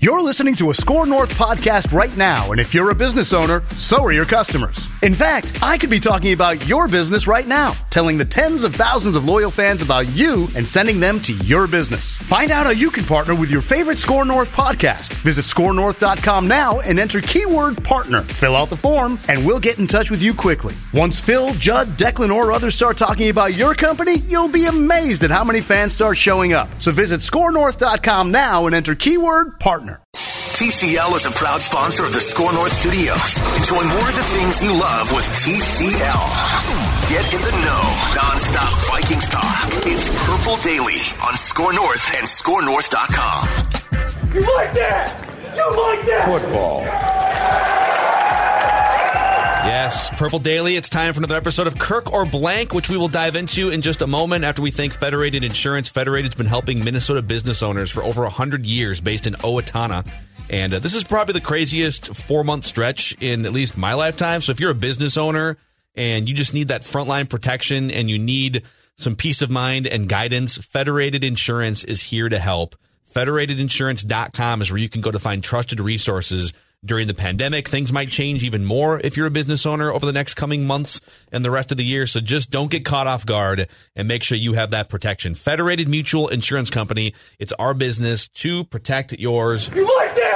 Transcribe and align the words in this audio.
You're 0.00 0.22
listening 0.22 0.56
to 0.56 0.70
a 0.70 0.74
Score 0.74 1.06
North 1.06 1.32
podcast 1.34 1.92
right 1.92 2.16
now, 2.16 2.50
and 2.50 2.60
if 2.60 2.74
you're 2.74 2.90
a 2.90 2.94
business 2.94 3.32
owner, 3.32 3.62
so 3.76 4.02
are 4.02 4.10
your 4.10 4.24
customers. 4.24 4.88
In 5.02 5.14
fact, 5.14 5.62
I 5.62 5.78
could 5.78 5.90
be 5.90 6.00
talking 6.00 6.32
about 6.32 6.66
your 6.66 6.88
business 6.88 7.28
right 7.28 7.46
now, 7.46 7.74
telling 7.92 8.18
the 8.18 8.24
tens 8.24 8.64
of 8.64 8.74
thousands 8.74 9.14
of 9.14 9.26
loyal 9.26 9.50
fans 9.50 9.82
about 9.82 10.08
you 10.16 10.48
and 10.56 10.66
sending 10.66 10.98
them 10.98 11.20
to 11.20 11.32
your 11.44 11.68
business. 11.68 12.16
Find 12.18 12.50
out 12.50 12.64
how 12.64 12.72
you 12.72 12.90
can 12.90 13.04
partner 13.04 13.34
with 13.34 13.50
your 13.50 13.60
favorite 13.60 13.98
Score 13.98 14.24
North 14.24 14.50
podcast. 14.52 15.12
Visit 15.22 15.44
scorenorth.com 15.44 16.48
now 16.48 16.80
and 16.80 16.98
enter 16.98 17.20
keyword 17.20 17.84
partner. 17.84 18.22
Fill 18.22 18.56
out 18.56 18.70
the 18.70 18.76
form, 18.76 19.18
and 19.28 19.46
we'll 19.46 19.60
get 19.60 19.78
in 19.78 19.86
touch 19.86 20.10
with 20.10 20.22
you 20.22 20.32
quickly. 20.32 20.74
Once 20.94 21.20
Phil, 21.20 21.52
Judd, 21.54 21.88
Declan, 21.98 22.34
or 22.34 22.50
others 22.50 22.74
start 22.74 22.96
talking 22.96 23.28
about 23.28 23.54
your 23.54 23.74
company, 23.74 24.18
you'll 24.18 24.48
be 24.48 24.66
amazed 24.66 25.22
at 25.22 25.30
how 25.30 25.44
many 25.44 25.60
fans 25.60 25.92
start 25.92 26.16
showing 26.16 26.54
up. 26.54 26.68
So 26.80 26.90
visit 26.90 27.20
scorenorth.com 27.20 28.32
now 28.32 28.66
and 28.66 28.74
enter 28.74 28.94
keyword 28.94 29.60
partner. 29.60 30.02
TCL 30.14 31.16
is 31.16 31.26
a 31.26 31.30
proud 31.32 31.60
sponsor 31.60 32.04
of 32.04 32.12
the 32.12 32.20
Score 32.20 32.52
North 32.52 32.72
Studios. 32.72 33.38
Enjoy 33.58 33.82
more 33.82 34.08
of 34.08 34.14
the 34.14 34.22
things 34.22 34.62
you 34.62 34.72
love 34.72 35.12
with 35.12 35.26
TCL. 35.28 36.81
Get 37.12 37.34
in 37.34 37.42
the 37.42 37.50
know, 37.50 37.82
nonstop 38.16 38.72
Vikings 38.88 39.28
talk. 39.28 39.68
It's 39.84 40.08
Purple 40.24 40.56
Daily 40.62 40.96
on 41.22 41.36
Score 41.36 41.74
North 41.74 42.10
and 42.14 42.26
ScoreNorth.com. 42.26 43.48
You 44.34 44.40
like 44.56 44.72
that? 44.72 45.12
You 45.54 45.76
like 45.76 46.06
that? 46.06 46.24
Football. 46.24 46.80
Yes, 49.68 50.08
Purple 50.16 50.38
Daily. 50.38 50.76
It's 50.76 50.88
time 50.88 51.12
for 51.12 51.20
another 51.20 51.36
episode 51.36 51.66
of 51.66 51.78
Kirk 51.78 52.10
or 52.14 52.24
Blank, 52.24 52.72
which 52.72 52.88
we 52.88 52.96
will 52.96 53.08
dive 53.08 53.36
into 53.36 53.68
in 53.68 53.82
just 53.82 54.00
a 54.00 54.06
moment 54.06 54.46
after 54.46 54.62
we 54.62 54.70
thank 54.70 54.94
Federated 54.94 55.44
Insurance. 55.44 55.90
Federated's 55.90 56.34
been 56.34 56.46
helping 56.46 56.82
Minnesota 56.82 57.20
business 57.20 57.62
owners 57.62 57.90
for 57.90 58.02
over 58.02 58.22
100 58.22 58.64
years 58.64 59.02
based 59.02 59.26
in 59.26 59.34
Owatonna. 59.34 60.10
And 60.48 60.72
uh, 60.72 60.78
this 60.78 60.94
is 60.94 61.04
probably 61.04 61.34
the 61.34 61.42
craziest 61.42 62.16
four 62.16 62.42
month 62.42 62.64
stretch 62.64 63.14
in 63.20 63.44
at 63.44 63.52
least 63.52 63.76
my 63.76 63.92
lifetime. 63.92 64.40
So 64.40 64.52
if 64.52 64.60
you're 64.60 64.70
a 64.70 64.74
business 64.74 65.18
owner 65.18 65.58
and 65.94 66.28
you 66.28 66.34
just 66.34 66.54
need 66.54 66.68
that 66.68 66.82
frontline 66.82 67.28
protection 67.28 67.90
and 67.90 68.08
you 68.10 68.18
need 68.18 68.62
some 68.96 69.16
peace 69.16 69.42
of 69.42 69.50
mind 69.50 69.86
and 69.86 70.08
guidance, 70.08 70.58
Federated 70.58 71.24
Insurance 71.24 71.84
is 71.84 72.02
here 72.02 72.28
to 72.28 72.38
help. 72.38 72.76
Federatedinsurance.com 73.14 74.62
is 74.62 74.70
where 74.70 74.78
you 74.78 74.88
can 74.88 75.00
go 75.00 75.10
to 75.10 75.18
find 75.18 75.42
trusted 75.42 75.80
resources 75.80 76.52
during 76.84 77.06
the 77.06 77.14
pandemic. 77.14 77.68
Things 77.68 77.92
might 77.92 78.10
change 78.10 78.42
even 78.42 78.64
more 78.64 79.00
if 79.00 79.16
you're 79.16 79.26
a 79.26 79.30
business 79.30 79.66
owner 79.66 79.92
over 79.92 80.04
the 80.04 80.12
next 80.12 80.34
coming 80.34 80.66
months 80.66 81.00
and 81.30 81.44
the 81.44 81.50
rest 81.50 81.70
of 81.70 81.78
the 81.78 81.84
year. 81.84 82.06
So 82.06 82.20
just 82.20 82.50
don't 82.50 82.70
get 82.70 82.84
caught 82.84 83.06
off 83.06 83.24
guard 83.24 83.68
and 83.94 84.08
make 84.08 84.22
sure 84.22 84.36
you 84.36 84.54
have 84.54 84.70
that 84.70 84.88
protection. 84.88 85.34
Federated 85.34 85.88
Mutual 85.88 86.28
Insurance 86.28 86.70
Company. 86.70 87.14
It's 87.38 87.52
our 87.52 87.74
business 87.74 88.28
to 88.28 88.64
protect 88.64 89.12
yours. 89.12 89.68
You 89.74 89.84
like 89.98 90.14
that? 90.16 90.31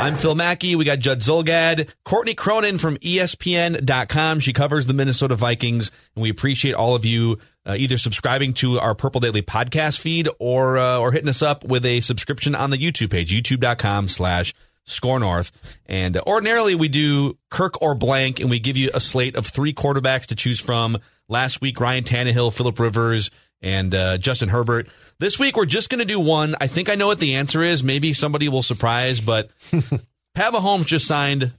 I'm 0.00 0.16
Phil 0.16 0.34
Mackey. 0.34 0.76
We 0.76 0.86
got 0.86 0.98
Judd 0.98 1.20
Zulgad, 1.20 1.90
Courtney 2.04 2.32
Cronin 2.32 2.78
from 2.78 2.96
ESPN.com. 2.96 4.40
She 4.40 4.54
covers 4.54 4.86
the 4.86 4.94
Minnesota 4.94 5.36
Vikings, 5.36 5.90
and 6.16 6.22
we 6.22 6.30
appreciate 6.30 6.72
all 6.74 6.94
of 6.94 7.04
you 7.04 7.38
uh, 7.66 7.74
either 7.76 7.98
subscribing 7.98 8.54
to 8.54 8.80
our 8.80 8.94
Purple 8.94 9.20
Daily 9.20 9.42
podcast 9.42 10.00
feed 10.00 10.26
or 10.38 10.78
uh, 10.78 10.98
or 10.98 11.12
hitting 11.12 11.28
us 11.28 11.42
up 11.42 11.64
with 11.64 11.84
a 11.84 12.00
subscription 12.00 12.54
on 12.54 12.70
the 12.70 12.78
YouTube 12.78 13.10
page, 13.10 13.30
youtube.com 13.30 14.08
slash 14.08 14.54
Score 14.86 15.20
North. 15.20 15.52
And 15.84 16.16
uh, 16.16 16.22
ordinarily 16.26 16.74
we 16.74 16.88
do 16.88 17.36
Kirk 17.50 17.82
or 17.82 17.94
blank, 17.94 18.40
and 18.40 18.48
we 18.48 18.58
give 18.58 18.78
you 18.78 18.88
a 18.94 19.00
slate 19.00 19.36
of 19.36 19.46
three 19.46 19.74
quarterbacks 19.74 20.24
to 20.28 20.34
choose 20.34 20.60
from. 20.60 20.96
Last 21.28 21.60
week, 21.60 21.78
Ryan 21.78 22.04
Tannehill, 22.04 22.56
Philip 22.56 22.78
Rivers, 22.80 23.30
and 23.62 23.94
uh, 23.94 24.18
Justin 24.18 24.48
Herbert. 24.48 24.88
This 25.18 25.38
week, 25.38 25.56
we're 25.56 25.66
just 25.66 25.90
going 25.90 25.98
to 25.98 26.04
do 26.04 26.18
one. 26.18 26.54
I 26.60 26.66
think 26.66 26.88
I 26.88 26.94
know 26.94 27.06
what 27.06 27.20
the 27.20 27.36
answer 27.36 27.62
is. 27.62 27.84
Maybe 27.84 28.12
somebody 28.12 28.48
will 28.48 28.62
surprise, 28.62 29.20
but 29.20 29.50
Pat 30.34 30.52
Mahomes 30.52 30.86
just 30.86 31.06
signed 31.06 31.52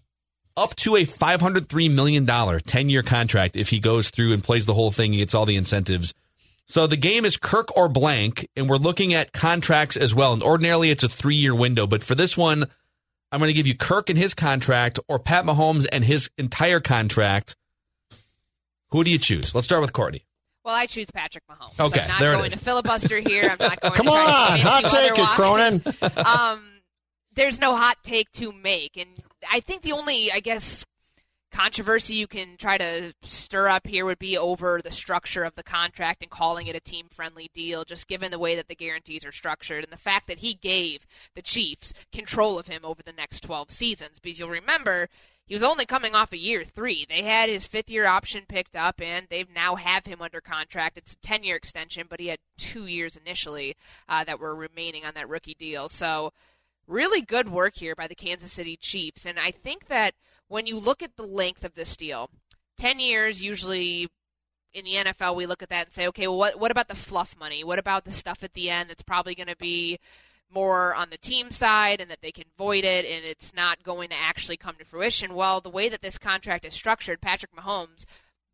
up 0.57 0.75
to 0.78 0.95
a 0.95 1.06
$503 1.06 1.94
million 1.94 2.25
10 2.25 2.89
year 2.89 3.03
contract 3.03 3.56
if 3.56 3.69
he 3.69 3.79
goes 3.79 4.09
through 4.09 4.34
and 4.34 4.44
plays 4.44 4.66
the 4.66 4.73
whole 4.73 4.91
thing 4.91 5.12
and 5.12 5.19
gets 5.19 5.34
all 5.34 5.45
the 5.45 5.56
incentives. 5.56 6.13
So 6.67 6.88
the 6.88 6.97
game 6.97 7.25
is 7.25 7.35
Kirk 7.38 7.75
or 7.75 7.89
blank, 7.89 8.47
and 8.56 8.69
we're 8.69 8.78
looking 8.78 9.13
at 9.13 9.33
contracts 9.33 9.97
as 9.97 10.16
well. 10.16 10.31
And 10.33 10.41
ordinarily, 10.41 10.89
it's 10.89 11.03
a 11.03 11.09
three 11.09 11.35
year 11.35 11.53
window, 11.53 11.85
but 11.85 12.03
for 12.03 12.16
this 12.16 12.38
one, 12.38 12.66
I'm 13.31 13.39
going 13.39 13.50
to 13.50 13.53
give 13.53 13.68
you 13.68 13.75
Kirk 13.75 14.09
and 14.09 14.18
his 14.18 14.33
contract 14.33 15.00
or 15.07 15.19
Pat 15.19 15.45
Mahomes 15.45 15.85
and 15.91 16.03
his 16.03 16.29
entire 16.38 16.79
contract. 16.79 17.56
Who 18.89 19.03
do 19.03 19.09
you 19.09 19.18
choose? 19.18 19.56
Let's 19.56 19.66
start 19.66 19.81
with 19.81 19.94
Courtney. 19.94 20.25
Well, 20.63 20.75
I 20.75 20.85
choose 20.85 21.09
Patrick 21.11 21.44
Mahomes. 21.49 21.79
Okay, 21.79 22.01
I'm 22.01 22.07
not 22.07 22.19
there 22.19 22.33
going 22.33 22.47
is. 22.47 22.53
to 22.53 22.59
filibuster 22.59 23.19
here. 23.19 23.49
I'm 23.49 23.57
not 23.59 23.79
going 23.81 23.94
Come 23.94 24.05
to 24.05 24.11
on, 24.11 24.59
hot 24.59 24.83
take 24.85 25.17
it. 25.17 25.27
Cronin. 25.29 25.83
um, 26.25 26.63
there's 27.33 27.59
no 27.59 27.75
hot 27.75 27.97
take 28.03 28.31
to 28.33 28.51
make, 28.51 28.97
and 28.97 29.09
I 29.51 29.59
think 29.61 29.81
the 29.81 29.94
only, 29.94 30.31
I 30.31 30.39
guess, 30.39 30.85
controversy 31.51 32.13
you 32.16 32.27
can 32.27 32.55
try 32.57 32.77
to 32.77 33.13
stir 33.23 33.67
up 33.67 33.85
here 33.88 34.05
would 34.05 34.19
be 34.19 34.38
over 34.38 34.79
the 34.83 34.91
structure 34.91 35.44
of 35.44 35.55
the 35.55 35.63
contract 35.63 36.21
and 36.21 36.31
calling 36.31 36.67
it 36.67 36.75
a 36.75 36.79
team-friendly 36.79 37.50
deal, 37.53 37.83
just 37.83 38.07
given 38.07 38.31
the 38.31 38.39
way 38.39 38.55
that 38.55 38.67
the 38.67 38.75
guarantees 38.75 39.25
are 39.25 39.31
structured 39.31 39.83
and 39.83 39.91
the 39.91 39.97
fact 39.97 40.27
that 40.27 40.39
he 40.39 40.53
gave 40.53 41.05
the 41.35 41.41
Chiefs 41.41 41.91
control 42.13 42.57
of 42.59 42.67
him 42.67 42.81
over 42.85 43.01
the 43.03 43.11
next 43.11 43.41
12 43.41 43.71
seasons. 43.71 44.19
Because 44.19 44.39
you'll 44.39 44.50
remember. 44.50 45.09
He 45.46 45.56
was 45.56 45.63
only 45.63 45.85
coming 45.85 46.16
off 46.16 46.31
a 46.31 46.38
year 46.38 46.63
three. 46.63 47.06
They 47.09 47.24
had 47.24 47.50
his 47.50 47.68
fifth 47.68 47.90
year 47.90 48.06
option 48.06 48.46
picked 48.47 48.75
up, 48.75 49.02
and 49.02 49.28
they've 49.29 49.53
now 49.53 49.75
have 49.75 50.06
him 50.06 50.22
under 50.22 50.40
contract. 50.40 50.97
It's 50.97 51.13
a 51.13 51.28
ten 51.28 51.44
year 51.44 51.57
extension, 51.57 52.07
but 52.09 52.19
he 52.19 52.28
had 52.28 52.40
two 52.57 52.85
years 52.85 53.18
initially 53.18 53.75
uh, 54.07 54.24
that 54.24 54.40
were 54.40 54.56
remaining 54.56 55.06
on 55.06 55.13
that 55.16 55.28
rookie 55.28 55.56
deal. 55.59 55.90
So 55.90 56.31
really 56.88 57.22
good 57.22 57.50
work 57.50 57.75
here 57.75 57.96
by 57.96 58.07
the 58.07 58.16
Kansas 58.16 58.51
City 58.51 58.78
Chiefs. 58.78 59.25
And 59.25 59.40
I 59.40 59.51
think 59.51 59.88
that 59.88 60.13
when 60.47 60.68
you 60.68 60.78
look 60.80 61.01
at 61.01 61.16
the 61.16 61.24
length 61.24 61.63
of 61.63 61.75
this 61.75 61.96
deal, 61.96 62.30
10 62.78 63.00
years 63.00 63.44
usually 63.44 64.09
in 64.74 64.85
the 64.85 64.96
NFL, 64.96 65.35
we 65.35 65.46
look 65.46 65.63
at 65.63 65.69
that 65.69 65.88
and 65.88 65.94
say, 65.94 66.07
okay, 66.07 66.28
well, 66.28 66.38
what, 66.38 66.59
what 66.59 66.72
about 66.72 66.88
the 66.88 66.96
fluff 66.96 67.35
money? 67.38 67.63
What 67.63 67.80
about 67.80 68.06
the 68.06 68.12
stuff 68.12 68.44
at 68.44 68.53
the 68.53 68.69
end 68.69 68.90
that's 68.90 69.03
probably 69.03 69.35
going 69.35 69.47
to 69.47 69.57
be 69.57 70.00
more 70.53 70.95
on 70.95 71.09
the 71.09 71.17
team 71.17 71.51
side 71.51 72.01
and 72.01 72.09
that 72.12 72.22
they 72.22 72.31
can 72.31 72.45
void 72.57 72.84
it 72.84 73.06
and 73.06 73.25
it's 73.25 73.53
not 73.53 73.84
going 73.84 74.09
to 74.09 74.16
actually 74.16 74.57
come 74.57 74.75
to 74.78 74.85
fruition? 74.85 75.34
Well, 75.34 75.62
the 75.62 75.69
way 75.69 75.89
that 75.89 76.01
this 76.01 76.17
contract 76.17 76.66
is 76.66 76.73
structured, 76.73 77.22
Patrick 77.22 77.56
Mahomes 77.56 78.06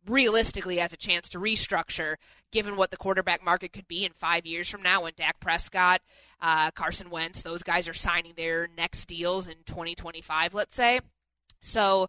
realistically 0.06 0.78
has 0.78 0.92
a 0.92 0.96
chance 0.96 1.28
to 1.28 1.38
restructure 1.38 2.16
given 2.50 2.76
what 2.76 2.90
the 2.90 2.96
quarterback 2.96 3.44
market 3.44 3.72
could 3.72 3.88
be 3.88 4.04
in 4.04 4.12
five 4.12 4.46
years 4.46 4.68
from 4.68 4.82
now 4.82 5.02
when 5.02 5.12
Dak 5.16 5.38
Prescott, 5.40 6.00
uh, 6.40 6.70
Carson 6.70 7.10
Wentz, 7.10 7.42
those 7.42 7.62
guys 7.62 7.88
are 7.88 7.94
signing 7.94 8.32
their 8.36 8.68
next 8.76 9.06
deals 9.06 9.46
in 9.46 9.56
2025, 9.66 10.54
let's 10.54 10.76
say. 10.76 11.00
So 11.60 12.08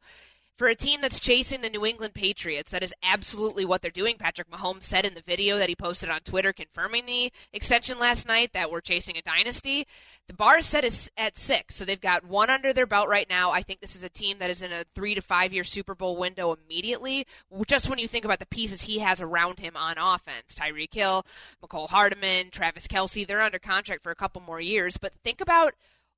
for 0.59 0.67
a 0.67 0.75
team 0.75 0.99
that's 1.01 1.21
chasing 1.21 1.61
the 1.61 1.69
New 1.69 1.85
England 1.85 2.13
Patriots, 2.13 2.69
that 2.71 2.83
is 2.83 2.93
absolutely 3.01 3.63
what 3.63 3.81
they're 3.81 3.89
doing. 3.89 4.17
Patrick 4.19 4.51
Mahomes 4.51 4.83
said 4.83 5.05
in 5.05 5.13
the 5.13 5.21
video 5.21 5.57
that 5.57 5.69
he 5.69 5.75
posted 5.75 6.09
on 6.09 6.19
Twitter 6.19 6.51
confirming 6.51 7.05
the 7.05 7.31
extension 7.53 7.97
last 7.97 8.27
night 8.27 8.51
that 8.51 8.69
we're 8.69 8.81
chasing 8.81 9.15
a 9.15 9.21
dynasty. 9.21 9.87
The 10.27 10.33
bar 10.33 10.57
is 10.57 10.65
set 10.65 10.83
is 10.83 11.09
at 11.15 11.39
six, 11.39 11.77
so 11.77 11.85
they've 11.85 11.99
got 11.99 12.25
one 12.25 12.49
under 12.49 12.73
their 12.73 12.85
belt 12.85 13.07
right 13.07 13.27
now. 13.29 13.51
I 13.51 13.61
think 13.61 13.79
this 13.79 13.95
is 13.95 14.03
a 14.03 14.09
team 14.09 14.39
that 14.39 14.49
is 14.49 14.61
in 14.61 14.73
a 14.73 14.83
three 14.93 15.15
to 15.15 15.21
five 15.21 15.53
year 15.53 15.63
Super 15.63 15.95
Bowl 15.95 16.17
window 16.17 16.53
immediately. 16.53 17.25
Just 17.65 17.89
when 17.89 17.97
you 17.97 18.09
think 18.09 18.25
about 18.25 18.39
the 18.39 18.45
pieces 18.45 18.81
he 18.81 18.99
has 18.99 19.21
around 19.21 19.59
him 19.59 19.77
on 19.77 19.97
offense, 19.97 20.53
Tyreek 20.53 20.93
Hill, 20.93 21.25
Mecole 21.63 21.89
Hardman, 21.89 22.49
Travis 22.51 22.85
Kelce, 22.85 23.25
they're 23.25 23.41
under 23.41 23.59
contract 23.59 24.03
for 24.03 24.11
a 24.11 24.15
couple 24.15 24.41
more 24.41 24.59
years. 24.59 24.97
But 24.97 25.13
think 25.23 25.39
about 25.39 25.73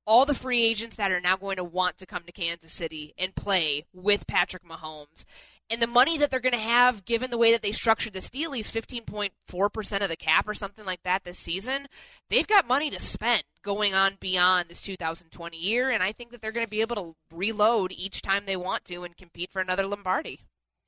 all 0.06 0.26
the 0.26 0.34
free 0.34 0.62
agents 0.62 0.96
that 0.96 1.10
are 1.10 1.20
now 1.20 1.36
going 1.36 1.56
to 1.56 1.64
want 1.64 1.98
to 1.98 2.06
come 2.06 2.22
to 2.24 2.32
Kansas 2.32 2.72
City 2.72 3.14
and 3.18 3.34
play 3.34 3.86
with 3.92 4.26
Patrick 4.26 4.64
Mahomes. 4.64 5.24
And 5.70 5.80
the 5.80 5.86
money 5.86 6.18
that 6.18 6.30
they're 6.30 6.40
going 6.40 6.52
to 6.52 6.58
have, 6.58 7.06
given 7.06 7.30
the 7.30 7.38
way 7.38 7.52
that 7.52 7.62
they 7.62 7.72
structured 7.72 8.12
the 8.12 8.20
deal, 8.20 8.52
he's 8.52 8.70
15.4% 8.70 10.00
of 10.02 10.08
the 10.10 10.16
cap 10.16 10.46
or 10.46 10.54
something 10.54 10.84
like 10.84 11.02
that 11.04 11.24
this 11.24 11.38
season. 11.38 11.88
They've 12.28 12.46
got 12.46 12.68
money 12.68 12.90
to 12.90 13.00
spend 13.00 13.44
going 13.62 13.94
on 13.94 14.18
beyond 14.20 14.68
this 14.68 14.82
2020 14.82 15.56
year. 15.56 15.88
And 15.90 16.02
I 16.02 16.12
think 16.12 16.30
that 16.32 16.42
they're 16.42 16.52
going 16.52 16.66
to 16.66 16.70
be 16.70 16.82
able 16.82 16.96
to 16.96 17.16
reload 17.34 17.92
each 17.92 18.20
time 18.20 18.42
they 18.44 18.56
want 18.56 18.84
to 18.86 19.02
and 19.04 19.16
compete 19.16 19.50
for 19.50 19.62
another 19.62 19.86
Lombardi. 19.86 20.40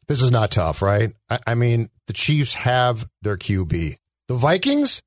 This 0.07 0.21
is 0.21 0.31
not 0.31 0.51
tough, 0.51 0.83
right? 0.83 1.15
I, 1.31 1.39
I 1.47 1.55
mean, 1.55 1.89
the 2.07 2.13
Chiefs 2.13 2.55
have 2.55 3.09
their 3.23 3.39
QB. 3.39 3.97
The 4.29 4.35
Vikings, 4.35 5.01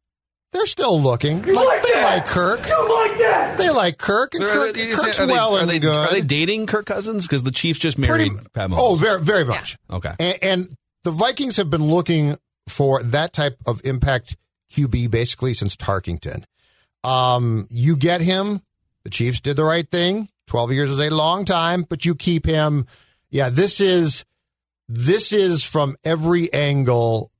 they're 0.53 0.65
still 0.65 0.99
looking. 0.99 1.43
Like 1.43 1.76
they 1.97 2.03
they 2.03 2.15
like 2.15 2.25
Kirk. 2.27 2.67
You 2.67 2.95
like 3.09 3.17
that? 3.19 3.57
They 3.57 3.69
like 3.69 3.97
Kirk, 3.97 4.33
and 4.35 4.43
Kirk, 4.43 4.73
they- 4.73 4.91
Kirk's 4.91 5.19
are 5.19 5.25
they- 5.25 5.33
well 5.33 5.55
are 5.55 5.61
and 5.61 5.69
they, 5.69 5.79
good. 5.79 5.95
Are 5.95 6.11
they 6.11 6.21
dating 6.21 6.65
Kirk 6.67 6.85
Cousins? 6.85 7.25
Because 7.27 7.43
the 7.43 7.51
Chiefs 7.51 7.79
just 7.79 7.97
married 7.97 8.31
Pretty- 8.31 8.47
Pat 8.53 8.69
Mahomes. 8.69 8.77
Oh, 8.79 8.95
very, 8.95 9.21
very 9.21 9.45
much. 9.45 9.77
Okay. 9.89 10.13
And, 10.19 10.37
and 10.41 10.75
the 11.03 11.11
Vikings 11.11 11.57
have 11.57 11.69
been 11.69 11.83
looking 11.85 12.37
for 12.67 13.01
that 13.03 13.33
type 13.33 13.57
of 13.65 13.81
impact 13.85 14.35
QB 14.73 15.09
basically 15.09 15.53
since 15.53 15.75
Tarkenton. 15.75 16.43
Um, 17.03 17.67
you 17.69 17.95
get 17.95 18.21
him. 18.21 18.61
The 19.03 19.09
Chiefs 19.09 19.39
did 19.39 19.55
the 19.55 19.63
right 19.63 19.89
thing. 19.89 20.29
Twelve 20.47 20.71
years 20.71 20.89
is 20.91 20.99
a 20.99 21.09
long 21.09 21.45
time, 21.45 21.85
but 21.87 22.03
you 22.05 22.15
keep 22.15 22.45
him. 22.45 22.85
Yeah, 23.29 23.49
this 23.49 23.79
is 23.81 24.25
this 24.89 25.31
is 25.31 25.63
from 25.63 25.97
every 26.03 26.51
angle 26.53 27.31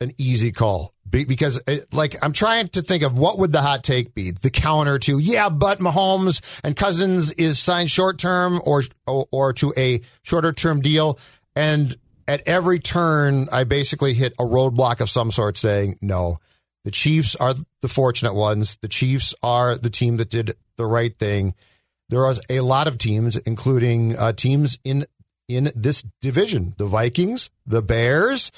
an 0.00 0.12
easy 0.18 0.52
call 0.52 0.88
Be- 0.88 0.95
because 1.24 1.60
it, 1.66 1.92
like 1.92 2.16
I'm 2.22 2.32
trying 2.32 2.68
to 2.68 2.82
think 2.82 3.02
of 3.02 3.18
what 3.18 3.38
would 3.38 3.52
the 3.52 3.62
hot 3.62 3.84
take 3.84 4.14
be? 4.14 4.30
The 4.30 4.50
counter 4.50 4.98
to 5.00 5.18
yeah 5.18 5.48
but 5.48 5.78
Mahomes 5.78 6.42
and 6.62 6.76
Cousins 6.76 7.32
is 7.32 7.58
signed 7.58 7.90
short 7.90 8.18
term 8.18 8.60
or, 8.64 8.82
or 9.06 9.26
or 9.30 9.52
to 9.54 9.72
a 9.76 10.00
shorter 10.22 10.52
term 10.52 10.80
deal. 10.80 11.18
And 11.54 11.96
at 12.28 12.42
every 12.46 12.78
turn 12.78 13.48
I 13.52 13.64
basically 13.64 14.14
hit 14.14 14.32
a 14.38 14.44
roadblock 14.44 15.00
of 15.00 15.10
some 15.10 15.30
sort 15.30 15.56
saying 15.56 15.98
no 16.00 16.38
the 16.84 16.90
Chiefs 16.92 17.34
are 17.36 17.54
the 17.82 17.88
fortunate 17.88 18.34
ones. 18.34 18.78
The 18.80 18.88
Chiefs 18.88 19.34
are 19.42 19.76
the 19.76 19.90
team 19.90 20.18
that 20.18 20.30
did 20.30 20.56
the 20.76 20.86
right 20.86 21.16
thing. 21.18 21.54
There 22.08 22.24
are 22.24 22.36
a 22.48 22.60
lot 22.60 22.86
of 22.86 22.98
teams 22.98 23.36
including 23.36 24.16
uh, 24.16 24.32
teams 24.32 24.78
in 24.84 25.06
in 25.48 25.70
this 25.74 26.02
division 26.20 26.74
the 26.76 26.86
Vikings 26.86 27.50
the 27.66 27.82
Bears 27.82 28.50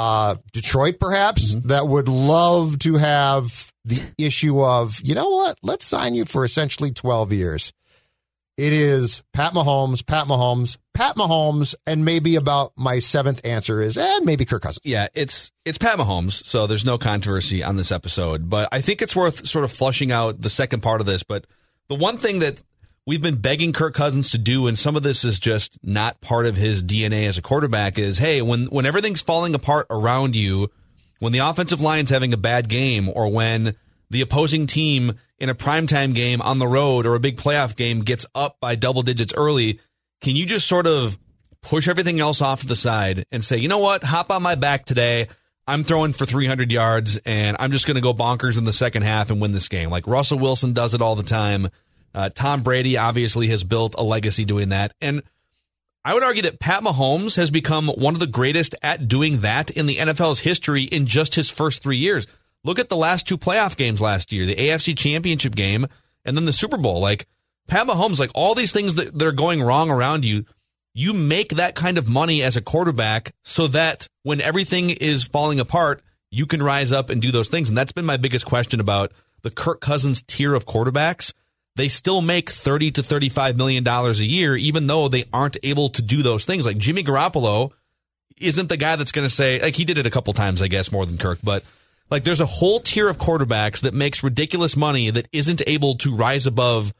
uh, 0.00 0.36
Detroit, 0.54 0.98
perhaps, 0.98 1.52
that 1.66 1.86
would 1.86 2.08
love 2.08 2.78
to 2.78 2.94
have 2.94 3.70
the 3.84 4.00
issue 4.16 4.64
of, 4.64 4.98
you 5.04 5.14
know 5.14 5.28
what, 5.28 5.58
let's 5.62 5.84
sign 5.84 6.14
you 6.14 6.24
for 6.24 6.42
essentially 6.42 6.90
12 6.90 7.34
years. 7.34 7.74
It 8.56 8.72
is 8.72 9.22
Pat 9.34 9.52
Mahomes, 9.52 10.04
Pat 10.06 10.26
Mahomes, 10.26 10.78
Pat 10.94 11.16
Mahomes, 11.16 11.74
and 11.86 12.02
maybe 12.02 12.36
about 12.36 12.72
my 12.76 12.98
seventh 12.98 13.44
answer 13.44 13.82
is, 13.82 13.98
and 13.98 14.24
maybe 14.24 14.46
Kirk 14.46 14.62
Cousins. 14.62 14.80
Yeah, 14.84 15.08
it's 15.12 15.52
it's 15.66 15.76
Pat 15.76 15.98
Mahomes, 15.98 16.44
so 16.46 16.66
there's 16.66 16.86
no 16.86 16.96
controversy 16.96 17.62
on 17.62 17.76
this 17.76 17.92
episode. 17.92 18.48
But 18.48 18.70
I 18.72 18.80
think 18.80 19.02
it's 19.02 19.14
worth 19.14 19.46
sort 19.46 19.66
of 19.66 19.72
flushing 19.72 20.12
out 20.12 20.40
the 20.40 20.50
second 20.50 20.80
part 20.80 21.02
of 21.02 21.06
this. 21.06 21.22
But 21.22 21.46
the 21.88 21.94
one 21.94 22.16
thing 22.16 22.38
that 22.38 22.62
we've 23.10 23.20
been 23.20 23.40
begging 23.40 23.72
Kirk 23.72 23.92
Cousins 23.92 24.30
to 24.30 24.38
do, 24.38 24.68
and 24.68 24.78
some 24.78 24.94
of 24.94 25.02
this 25.02 25.24
is 25.24 25.40
just 25.40 25.76
not 25.82 26.20
part 26.20 26.46
of 26.46 26.54
his 26.54 26.80
DNA 26.80 27.26
as 27.26 27.38
a 27.38 27.42
quarterback, 27.42 27.98
is 27.98 28.18
hey, 28.18 28.40
when 28.40 28.66
when 28.66 28.86
everything's 28.86 29.20
falling 29.20 29.52
apart 29.56 29.88
around 29.90 30.36
you, 30.36 30.70
when 31.18 31.32
the 31.32 31.40
offensive 31.40 31.80
line's 31.80 32.10
having 32.10 32.32
a 32.32 32.36
bad 32.36 32.68
game, 32.68 33.10
or 33.12 33.28
when 33.28 33.74
the 34.10 34.20
opposing 34.20 34.68
team 34.68 35.18
in 35.40 35.48
a 35.48 35.56
primetime 35.56 36.14
game 36.14 36.40
on 36.40 36.60
the 36.60 36.68
road 36.68 37.04
or 37.04 37.16
a 37.16 37.20
big 37.20 37.36
playoff 37.36 37.74
game 37.74 38.02
gets 38.02 38.26
up 38.32 38.58
by 38.60 38.76
double 38.76 39.02
digits 39.02 39.34
early, 39.36 39.80
can 40.20 40.36
you 40.36 40.46
just 40.46 40.68
sort 40.68 40.86
of 40.86 41.18
push 41.62 41.88
everything 41.88 42.20
else 42.20 42.40
off 42.40 42.60
to 42.60 42.68
the 42.68 42.76
side 42.76 43.24
and 43.32 43.42
say, 43.42 43.56
you 43.56 43.66
know 43.66 43.78
what, 43.78 44.04
hop 44.04 44.30
on 44.30 44.40
my 44.40 44.54
back 44.54 44.84
today. 44.84 45.26
I'm 45.66 45.82
throwing 45.82 46.12
for 46.12 46.26
300 46.26 46.70
yards 46.70 47.16
and 47.26 47.56
I'm 47.58 47.72
just 47.72 47.86
going 47.86 47.96
to 47.96 48.00
go 48.00 48.14
bonkers 48.14 48.56
in 48.56 48.64
the 48.64 48.72
second 48.72 49.02
half 49.02 49.30
and 49.30 49.40
win 49.40 49.50
this 49.50 49.68
game. 49.68 49.90
Like 49.90 50.06
Russell 50.06 50.38
Wilson 50.38 50.72
does 50.72 50.94
it 50.94 51.02
all 51.02 51.16
the 51.16 51.22
time. 51.24 51.68
Uh, 52.14 52.30
Tom 52.30 52.62
Brady 52.62 52.96
obviously 52.96 53.48
has 53.48 53.64
built 53.64 53.94
a 53.96 54.02
legacy 54.02 54.44
doing 54.44 54.70
that. 54.70 54.92
And 55.00 55.22
I 56.04 56.14
would 56.14 56.22
argue 56.22 56.42
that 56.42 56.60
Pat 56.60 56.82
Mahomes 56.82 57.36
has 57.36 57.50
become 57.50 57.88
one 57.88 58.14
of 58.14 58.20
the 58.20 58.26
greatest 58.26 58.74
at 58.82 59.06
doing 59.06 59.42
that 59.42 59.70
in 59.70 59.86
the 59.86 59.96
NFL's 59.96 60.40
history 60.40 60.84
in 60.84 61.06
just 61.06 61.34
his 61.34 61.50
first 61.50 61.82
three 61.82 61.98
years. 61.98 62.26
Look 62.64 62.78
at 62.78 62.88
the 62.88 62.96
last 62.96 63.28
two 63.28 63.38
playoff 63.38 63.76
games 63.76 64.00
last 64.00 64.32
year, 64.32 64.46
the 64.46 64.56
AFC 64.56 64.96
championship 64.96 65.54
game 65.54 65.86
and 66.24 66.36
then 66.36 66.46
the 66.46 66.52
Super 66.52 66.76
Bowl. 66.76 67.00
Like 67.00 67.26
Pat 67.68 67.86
Mahomes, 67.86 68.18
like 68.18 68.30
all 68.34 68.54
these 68.54 68.72
things 68.72 68.96
that, 68.96 69.16
that 69.18 69.26
are 69.26 69.32
going 69.32 69.62
wrong 69.62 69.90
around 69.90 70.24
you, 70.24 70.44
you 70.94 71.12
make 71.12 71.50
that 71.50 71.74
kind 71.74 71.98
of 71.98 72.08
money 72.08 72.42
as 72.42 72.56
a 72.56 72.62
quarterback 72.62 73.32
so 73.44 73.66
that 73.68 74.08
when 74.22 74.40
everything 74.40 74.90
is 74.90 75.24
falling 75.24 75.60
apart, 75.60 76.02
you 76.30 76.46
can 76.46 76.62
rise 76.62 76.92
up 76.92 77.10
and 77.10 77.22
do 77.22 77.30
those 77.30 77.48
things. 77.48 77.68
And 77.68 77.76
that's 77.76 77.92
been 77.92 78.04
my 78.06 78.16
biggest 78.16 78.46
question 78.46 78.80
about 78.80 79.12
the 79.42 79.50
Kirk 79.50 79.80
Cousins 79.80 80.22
tier 80.26 80.54
of 80.54 80.66
quarterbacks. 80.66 81.32
They 81.80 81.88
still 81.88 82.20
make 82.20 82.50
30 82.50 82.90
to 82.90 83.02
35 83.02 83.56
million 83.56 83.84
dollars 83.84 84.20
a 84.20 84.26
year 84.26 84.54
even 84.54 84.86
though 84.86 85.08
they 85.08 85.24
aren't 85.32 85.56
able 85.62 85.88
to 85.88 86.02
do 86.02 86.22
those 86.22 86.44
things. 86.44 86.66
Like 86.66 86.76
Jimmy 86.76 87.02
Garoppolo 87.02 87.70
isn't 88.36 88.68
the 88.68 88.76
guy 88.76 88.96
that's 88.96 89.12
going 89.12 89.26
to 89.26 89.34
say 89.34 89.58
like 89.60 89.76
he 89.76 89.86
did 89.86 89.96
it 89.96 90.04
a 90.04 90.10
couple 90.10 90.34
times 90.34 90.60
I 90.60 90.68
guess 90.68 90.92
more 90.92 91.06
than 91.06 91.16
Kirk, 91.16 91.38
but 91.42 91.64
like 92.10 92.22
there's 92.22 92.42
a 92.42 92.46
whole 92.46 92.80
tier 92.80 93.08
of 93.08 93.16
quarterbacks 93.16 93.80
that 93.80 93.94
makes 93.94 94.22
ridiculous 94.22 94.76
money 94.76 95.08
that 95.08 95.26
isn't 95.32 95.62
able 95.66 95.94
to 95.96 96.14
rise 96.14 96.46
above 96.46 96.92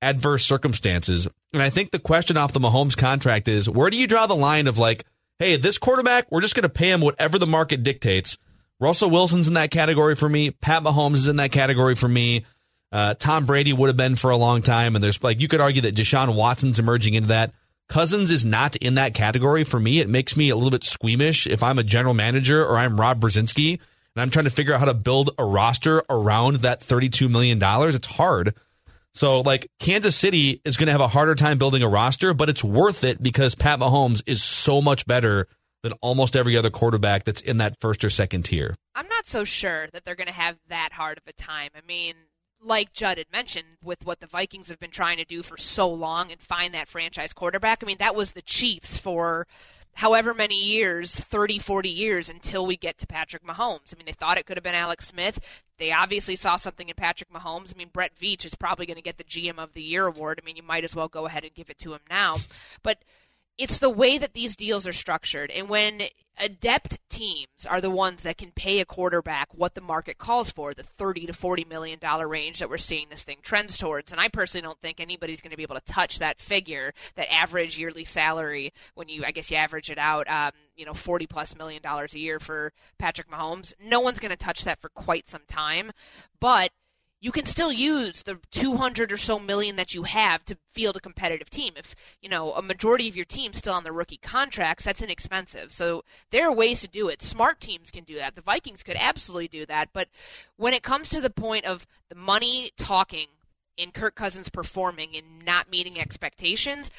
adverse 0.00 0.44
circumstances. 0.44 1.26
And 1.52 1.60
I 1.60 1.70
think 1.70 1.90
the 1.90 1.98
question 1.98 2.36
off 2.36 2.52
the 2.52 2.60
Mahomes 2.60 2.96
contract 2.96 3.48
is 3.48 3.68
where 3.68 3.90
do 3.90 3.96
you 3.96 4.06
draw 4.06 4.28
the 4.28 4.36
line 4.36 4.68
of 4.68 4.78
like, 4.78 5.06
hey, 5.40 5.56
this 5.56 5.76
quarterback, 5.76 6.30
we're 6.30 6.40
just 6.40 6.54
going 6.54 6.62
to 6.62 6.68
pay 6.68 6.92
him 6.92 7.00
whatever 7.00 7.36
the 7.36 7.48
market 7.48 7.82
dictates. 7.82 8.38
Russell 8.78 9.10
Wilson's 9.10 9.48
in 9.48 9.54
that 9.54 9.72
category 9.72 10.14
for 10.14 10.28
me. 10.28 10.52
Pat 10.52 10.84
Mahomes 10.84 11.16
is 11.16 11.26
in 11.26 11.36
that 11.36 11.50
category 11.50 11.96
for 11.96 12.08
me. 12.08 12.44
Uh, 12.92 13.14
Tom 13.14 13.46
Brady 13.46 13.72
would 13.72 13.88
have 13.88 13.96
been 13.96 14.16
for 14.16 14.30
a 14.30 14.36
long 14.36 14.62
time. 14.62 14.94
And 14.94 15.02
there's 15.02 15.22
like, 15.22 15.40
you 15.40 15.48
could 15.48 15.60
argue 15.60 15.82
that 15.82 15.94
Deshaun 15.94 16.34
Watson's 16.34 16.78
emerging 16.78 17.14
into 17.14 17.28
that. 17.28 17.52
Cousins 17.88 18.30
is 18.30 18.44
not 18.44 18.76
in 18.76 18.94
that 18.94 19.14
category 19.14 19.64
for 19.64 19.80
me. 19.80 19.98
It 19.98 20.08
makes 20.08 20.36
me 20.36 20.48
a 20.50 20.56
little 20.56 20.70
bit 20.70 20.84
squeamish 20.84 21.46
if 21.46 21.62
I'm 21.62 21.78
a 21.78 21.82
general 21.82 22.14
manager 22.14 22.64
or 22.64 22.76
I'm 22.76 23.00
Rob 23.00 23.20
Brzezinski 23.20 23.80
and 24.14 24.22
I'm 24.22 24.30
trying 24.30 24.44
to 24.44 24.50
figure 24.50 24.74
out 24.74 24.80
how 24.80 24.86
to 24.86 24.94
build 24.94 25.30
a 25.38 25.44
roster 25.44 26.02
around 26.08 26.56
that 26.56 26.80
$32 26.80 27.28
million. 27.30 27.58
It's 27.62 28.06
hard. 28.06 28.54
So, 29.12 29.40
like, 29.40 29.68
Kansas 29.80 30.14
City 30.14 30.60
is 30.64 30.76
going 30.76 30.86
to 30.86 30.92
have 30.92 31.00
a 31.00 31.08
harder 31.08 31.34
time 31.34 31.58
building 31.58 31.82
a 31.82 31.88
roster, 31.88 32.32
but 32.32 32.48
it's 32.48 32.62
worth 32.62 33.02
it 33.02 33.20
because 33.20 33.56
Pat 33.56 33.80
Mahomes 33.80 34.22
is 34.26 34.40
so 34.40 34.80
much 34.80 35.04
better 35.04 35.48
than 35.82 35.92
almost 36.00 36.36
every 36.36 36.56
other 36.56 36.70
quarterback 36.70 37.24
that's 37.24 37.40
in 37.40 37.58
that 37.58 37.74
first 37.80 38.04
or 38.04 38.10
second 38.10 38.44
tier. 38.44 38.74
I'm 38.94 39.08
not 39.08 39.26
so 39.26 39.44
sure 39.44 39.88
that 39.92 40.04
they're 40.04 40.14
going 40.14 40.28
to 40.28 40.32
have 40.32 40.56
that 40.68 40.92
hard 40.92 41.18
of 41.18 41.24
a 41.26 41.32
time. 41.32 41.70
I 41.74 41.80
mean, 41.86 42.14
like 42.62 42.92
Judd 42.92 43.18
had 43.18 43.32
mentioned, 43.32 43.66
with 43.82 44.04
what 44.04 44.20
the 44.20 44.26
Vikings 44.26 44.68
have 44.68 44.78
been 44.78 44.90
trying 44.90 45.16
to 45.16 45.24
do 45.24 45.42
for 45.42 45.56
so 45.56 45.90
long 45.90 46.30
and 46.30 46.40
find 46.40 46.74
that 46.74 46.88
franchise 46.88 47.32
quarterback, 47.32 47.82
I 47.82 47.86
mean, 47.86 47.98
that 47.98 48.14
was 48.14 48.32
the 48.32 48.42
Chiefs 48.42 48.98
for 48.98 49.46
however 49.94 50.32
many 50.32 50.56
years 50.56 51.14
30 51.14 51.58
40 51.58 51.88
years 51.88 52.30
until 52.30 52.64
we 52.64 52.76
get 52.76 52.96
to 52.98 53.06
patrick 53.06 53.44
mahomes. 53.44 53.92
I 53.92 53.96
mean 53.96 54.06
they 54.06 54.12
thought 54.12 54.38
it 54.38 54.46
could 54.46 54.56
have 54.56 54.64
been 54.64 54.74
alex 54.74 55.08
smith. 55.08 55.40
They 55.78 55.90
obviously 55.90 56.36
saw 56.36 56.56
something 56.56 56.88
in 56.88 56.94
patrick 56.94 57.32
mahomes. 57.32 57.74
I 57.74 57.76
mean 57.76 57.90
brett 57.92 58.12
veach 58.18 58.44
is 58.44 58.54
probably 58.54 58.86
going 58.86 58.96
to 58.96 59.02
get 59.02 59.18
the 59.18 59.24
gm 59.24 59.58
of 59.58 59.74
the 59.74 59.82
year 59.82 60.06
award. 60.06 60.40
I 60.40 60.46
mean 60.46 60.56
you 60.56 60.62
might 60.62 60.84
as 60.84 60.94
well 60.94 61.08
go 61.08 61.26
ahead 61.26 61.44
and 61.44 61.54
give 61.54 61.70
it 61.70 61.78
to 61.80 61.92
him 61.92 62.00
now. 62.08 62.36
But 62.82 62.98
it's 63.58 63.78
the 63.78 63.90
way 63.90 64.16
that 64.16 64.32
these 64.32 64.56
deals 64.56 64.86
are 64.86 64.92
structured. 64.92 65.50
And 65.50 65.68
when 65.68 66.02
adept 66.40 66.98
teams 67.08 67.66
are 67.68 67.80
the 67.80 67.90
ones 67.90 68.22
that 68.22 68.38
can 68.38 68.50
pay 68.52 68.80
a 68.80 68.84
quarterback 68.84 69.48
what 69.52 69.74
the 69.74 69.80
market 69.80 70.18
calls 70.18 70.50
for 70.50 70.72
the 70.74 70.82
30 70.82 71.26
to 71.26 71.32
40 71.32 71.64
million 71.64 71.98
dollar 71.98 72.28
range 72.28 72.58
that 72.58 72.70
we're 72.70 72.78
seeing 72.78 73.08
this 73.10 73.24
thing 73.24 73.38
trends 73.42 73.76
towards. 73.76 74.12
And 74.12 74.20
i 74.20 74.28
personally 74.28 74.62
don't 74.62 74.80
think 74.80 75.00
anybody's 75.00 75.40
going 75.40 75.50
to 75.50 75.56
be 75.56 75.62
able 75.62 75.76
to 75.76 75.92
touch 75.92 76.18
that 76.18 76.40
figure 76.40 76.92
that 77.16 77.32
average 77.32 77.78
yearly 77.78 78.04
salary 78.04 78.72
when 78.94 79.08
you 79.08 79.24
i 79.24 79.30
guess 79.30 79.50
you 79.50 79.56
average 79.56 79.90
it 79.90 79.98
out 79.98 80.28
um, 80.30 80.52
you 80.76 80.84
know 80.84 80.94
40 80.94 81.26
plus 81.26 81.56
million 81.56 81.82
dollars 81.82 82.14
a 82.14 82.18
year 82.18 82.40
for 82.40 82.72
patrick 82.98 83.30
mahomes. 83.30 83.72
No 83.82 84.00
one's 84.00 84.18
going 84.18 84.30
to 84.30 84.36
touch 84.36 84.64
that 84.64 84.80
for 84.80 84.88
quite 84.88 85.28
some 85.28 85.42
time. 85.46 85.92
But 86.40 86.70
you 87.20 87.30
can 87.30 87.44
still 87.44 87.70
use 87.70 88.22
the 88.22 88.38
200 88.50 89.12
or 89.12 89.16
so 89.18 89.38
million 89.38 89.76
that 89.76 89.94
you 89.94 90.04
have 90.04 90.42
to 90.46 90.56
field 90.72 90.96
a 90.96 91.00
competitive 91.00 91.50
team. 91.50 91.74
If, 91.76 91.94
you 92.22 92.30
know, 92.30 92.52
a 92.54 92.62
majority 92.62 93.08
of 93.08 93.16
your 93.16 93.26
team's 93.26 93.58
still 93.58 93.74
on 93.74 93.84
the 93.84 93.92
rookie 93.92 94.16
contracts, 94.16 94.84
that's 94.84 95.02
inexpensive. 95.02 95.70
So 95.70 96.02
there 96.30 96.48
are 96.48 96.52
ways 96.52 96.80
to 96.80 96.88
do 96.88 97.08
it. 97.08 97.22
Smart 97.22 97.60
teams 97.60 97.90
can 97.90 98.04
do 98.04 98.16
that. 98.16 98.36
The 98.36 98.42
Vikings 98.42 98.82
could 98.82 98.96
absolutely 98.98 99.48
do 99.48 99.66
that. 99.66 99.90
But 99.92 100.08
when 100.56 100.72
it 100.72 100.82
comes 100.82 101.10
to 101.10 101.20
the 101.20 101.30
point 101.30 101.66
of 101.66 101.86
the 102.08 102.14
money 102.14 102.70
talking 102.78 103.26
in 103.76 103.90
Kirk 103.92 104.14
Cousins 104.14 104.48
performing 104.48 105.14
and 105.14 105.44
not 105.44 105.70
meeting 105.70 106.00
expectations, 106.00 106.90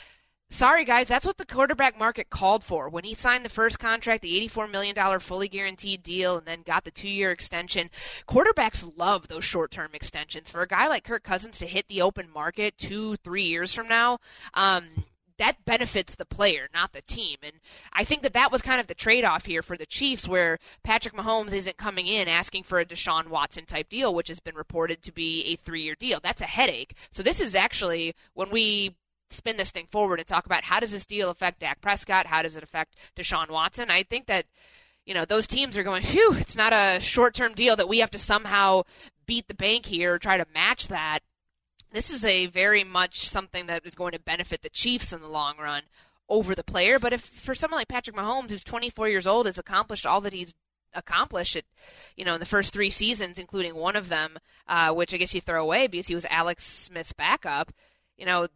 sorry 0.52 0.86
guys, 0.86 1.08
that's 1.08 1.26
what 1.26 1.38
the 1.38 1.46
quarterback 1.46 1.98
market 1.98 2.30
called 2.30 2.64
for. 2.64 2.90
When 2.90 3.04
he 3.04 3.16
signed 3.16 3.44
the 3.44 3.50
first 3.50 3.80
contract, 3.80 4.22
the 4.22 4.48
$84 4.48 4.70
million 4.70 5.20
fully 5.20 5.48
guaranteed 5.48 6.04
deal, 6.04 6.38
and 6.38 6.46
then 6.46 6.62
got 6.62 6.84
the 6.84 6.92
two 6.92 7.10
year 7.10 7.32
extension, 7.32 7.90
quarterbacks 8.28 8.90
love 8.98 9.28
those 9.28 9.44
short 9.44 9.72
term 9.72 9.92
extensions. 9.94 10.52
For 10.52 10.62
a 10.62 10.68
guy 10.68 10.88
like 10.88 11.04
Kirk 11.04 11.24
Cousins 11.24 11.58
to 11.60 11.66
hit 11.66 11.88
the 11.88 12.02
open 12.02 12.30
market 12.32 12.78
two, 12.78 13.16
three 13.18 13.46
years 13.46 13.74
from 13.74 13.88
now, 13.88 14.20
um, 14.54 15.06
that 15.38 15.66
benefits 15.66 16.14
the 16.14 16.26
player, 16.26 16.68
not 16.72 16.94
the 16.94 17.02
team. 17.02 17.38
And 17.42 17.54
I 17.94 18.04
think 18.04 18.22
that 18.22 18.34
that 18.34 18.52
was 18.52 18.62
kind 18.62 18.80
of 18.80 18.86
the 18.86 18.94
trade 18.94 19.26
off 19.26 19.46
here 19.46 19.64
for 19.64 19.76
the 19.76 19.88
Chiefs, 19.88 20.28
where 20.28 20.60
Patrick 20.84 21.16
Mahomes 21.16 21.54
isn't 21.54 21.78
coming 21.78 22.06
in 22.06 22.28
asking 22.28 22.62
for 22.64 22.80
a 22.80 22.86
Deshaun 22.86 23.28
Watson 23.28 23.66
type 23.66 23.90
deal, 23.90 24.14
which 24.14 24.28
has 24.28 24.40
been 24.40 24.54
reported 24.54 25.02
to 25.02 25.12
be 25.12 25.44
a 25.46 25.56
three 25.56 25.82
year 25.82 25.96
deal. 25.96 26.20
That's 26.22 26.42
a 26.42 26.46
headache. 26.46 26.96
So 27.10 27.24
this 27.24 27.40
is 27.40 27.56
actually, 27.56 28.14
when 28.36 28.52
we 28.52 28.96
spin 29.32 29.58
this 29.58 29.72
thing 29.72 29.88
forward 29.92 30.20
and 30.20 30.28
talk 30.28 30.46
about 30.46 30.64
how 30.64 30.80
does 30.80 30.92
this 30.92 31.06
deal 31.06 31.30
affect 31.30 31.60
Dak 31.60 31.82
Prescott? 31.82 32.28
How 32.28 32.42
does 32.42 32.56
it 32.56 32.64
affect 32.64 32.96
Deshaun 33.16 33.50
Watson? 33.50 33.90
I 33.90 34.04
think 34.04 34.28
that, 34.28 34.46
you 35.06 35.14
know, 35.14 35.26
those 35.26 35.48
teams 35.48 35.78
are 35.78 35.84
going, 35.84 36.04
phew, 36.04 36.34
it's 36.34 36.56
not 36.56 36.74
a 36.74 37.00
short 37.00 37.34
term 37.34 37.54
deal 37.54 37.76
that 37.76 37.90
we 37.90 38.00
have 38.00 38.12
to 38.12 38.20
somehow 38.20 38.84
beat 39.26 39.48
the 39.48 39.54
bank 39.54 39.86
here, 39.86 40.16
or 40.16 40.20
try 40.20 40.38
to 40.38 40.46
match 40.54 40.88
that, 40.90 41.20
this 41.92 42.10
is 42.10 42.24
a 42.24 42.48
very 42.48 42.84
much 42.84 43.28
something 43.30 43.68
that 43.68 43.86
is 43.86 43.96
going 43.96 44.14
to 44.14 44.20
benefit 44.20 44.62
the 44.62 44.70
Chiefs 44.70 45.12
in 45.14 45.22
the 45.22 45.28
long 45.28 45.58
run 45.58 45.84
over 46.30 46.56
the 46.56 46.64
player. 46.64 47.00
But 47.00 47.14
if 47.14 47.22
for 47.22 47.54
someone 47.54 47.80
like 47.80 47.90
Patrick 47.90 48.16
Mahomes, 48.16 48.50
who's 48.50 48.64
24 48.64 49.10
years 49.10 49.28
old, 49.28 49.46
has 49.46 49.58
accomplished 49.58 50.06
all 50.06 50.22
that 50.22 50.34
he's 50.34 50.56
accomplished 50.94 51.56
it, 51.56 51.66
you 52.16 52.26
know, 52.26 52.34
in 52.34 52.40
the 52.40 52.46
first 52.46 52.74
three 52.74 52.90
seasons, 52.90 53.38
including 53.38 53.76
one 53.76 53.96
of 53.96 54.10
them, 54.10 54.38
uh, 54.68 54.92
which 54.92 55.14
I 55.14 55.18
guess 55.18 55.34
you 55.34 55.42
throw 55.42 55.62
away 55.62 55.88
because 55.88 56.08
he 56.08 56.16
was 56.16 56.26
Alex 56.26 56.66
Smith's 56.66 57.14
backup. 57.14 57.72
You 58.18 58.26
know, 58.26 58.48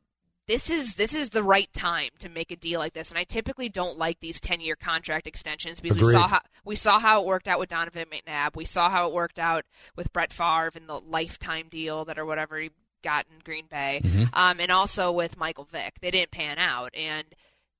this 0.47 0.69
is 0.69 0.95
this 0.95 1.13
is 1.15 1.29
the 1.29 1.43
right 1.43 1.71
time 1.73 2.09
to 2.19 2.29
make 2.29 2.51
a 2.51 2.55
deal 2.55 2.79
like 2.79 2.93
this. 2.93 3.09
And 3.09 3.17
I 3.17 3.23
typically 3.23 3.69
don't 3.69 3.97
like 3.97 4.19
these 4.19 4.39
10 4.39 4.61
year 4.61 4.75
contract 4.75 5.27
extensions 5.27 5.79
because 5.79 5.97
Agreed. 5.97 6.13
we 6.13 6.13
saw 6.13 6.27
how 6.27 6.39
we 6.63 6.75
saw 6.75 6.99
how 6.99 7.21
it 7.21 7.25
worked 7.27 7.47
out 7.47 7.59
with 7.59 7.69
Donovan 7.69 8.05
McNabb. 8.11 8.55
We 8.55 8.65
saw 8.65 8.89
how 8.89 9.07
it 9.07 9.13
worked 9.13 9.39
out 9.39 9.65
with 9.95 10.13
Brett 10.13 10.31
Favre 10.31 10.71
and 10.75 10.87
the 10.87 10.99
lifetime 10.99 11.67
deal 11.69 12.05
that 12.05 12.19
or 12.19 12.25
whatever 12.25 12.59
he 12.59 12.71
got 13.03 13.25
in 13.31 13.39
Green 13.43 13.67
Bay, 13.69 14.01
um, 14.33 14.59
and 14.59 14.71
also 14.71 15.11
with 15.11 15.37
Michael 15.37 15.67
Vick. 15.71 15.99
They 16.01 16.11
didn't 16.11 16.31
pan 16.31 16.57
out, 16.57 16.93
and 16.95 17.25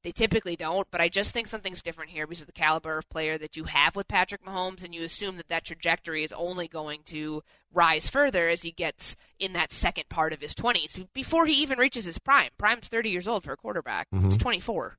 they 0.05 0.12
typically 0.12 0.55
don't. 0.55 0.88
But 0.91 1.01
I 1.01 1.09
just 1.09 1.33
think 1.33 1.47
something's 1.47 1.81
different 1.81 2.12
here 2.12 2.27
because 2.27 2.41
of 2.41 2.47
the 2.47 2.53
caliber 2.53 3.00
of 3.00 3.09
player 3.09 3.39
that 3.39 3.57
you 3.57 3.63
have 3.63 3.95
with 3.95 4.07
Patrick 4.07 4.45
Mahomes, 4.45 4.83
and 4.83 4.93
you 4.93 5.01
assume 5.03 5.38
that 5.38 5.50
that 5.50 5.65
trajectory 5.65 6.24
is 6.24 6.31
only 6.31 6.67
going 6.67 7.01
to 7.05 7.41
rise 7.74 8.07
further 8.07 8.47
as 8.47 8.62
he 8.62 8.71
gets 8.71 9.15
in 9.39 9.53
that 9.53 9.74
second 9.74 10.07
part 10.07 10.31
of 10.31 10.41
his 10.41 10.53
20s 10.53 11.07
before 11.13 11.47
he 11.47 11.53
even 11.53 11.79
reaches 11.79 12.05
his 12.05 12.19
prime. 12.19 12.51
Prime's 12.59 12.88
30 12.88 13.09
years 13.09 13.27
old 13.27 13.43
for 13.43 13.51
a 13.51 13.57
quarterback. 13.57 14.07
Mm-hmm. 14.13 14.27
He's 14.27 14.38
24. 14.38 14.97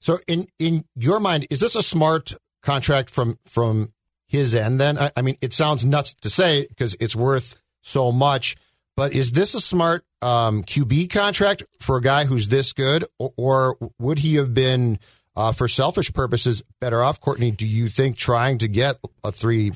So 0.00 0.18
in 0.26 0.46
in 0.58 0.84
your 0.96 1.20
mind, 1.20 1.46
is 1.48 1.60
this 1.60 1.76
a 1.76 1.82
smart 1.82 2.34
contract 2.60 3.08
from 3.08 3.38
from 3.44 3.92
his 4.26 4.52
end? 4.52 4.80
Then 4.80 4.98
I, 4.98 5.12
I 5.16 5.22
mean, 5.22 5.36
it 5.40 5.54
sounds 5.54 5.84
nuts 5.84 6.14
to 6.14 6.28
say 6.28 6.66
because 6.66 6.96
it's 6.98 7.14
worth 7.14 7.56
so 7.82 8.10
much, 8.10 8.56
but 9.00 9.14
is 9.14 9.32
this 9.32 9.54
a 9.54 9.60
smart 9.62 10.04
um, 10.20 10.62
QB 10.62 11.08
contract 11.08 11.62
for 11.80 11.96
a 11.96 12.02
guy 12.02 12.26
who's 12.26 12.48
this 12.48 12.74
good, 12.74 13.06
or, 13.18 13.32
or 13.38 13.90
would 13.98 14.18
he 14.18 14.34
have 14.34 14.52
been, 14.52 14.98
uh, 15.36 15.52
for 15.52 15.68
selfish 15.68 16.12
purposes, 16.12 16.62
better 16.80 17.02
off? 17.02 17.18
Courtney, 17.18 17.50
do 17.50 17.66
you 17.66 17.88
think 17.88 18.18
trying 18.18 18.58
to 18.58 18.68
get 18.68 18.96
a 19.24 19.32
three, 19.32 19.72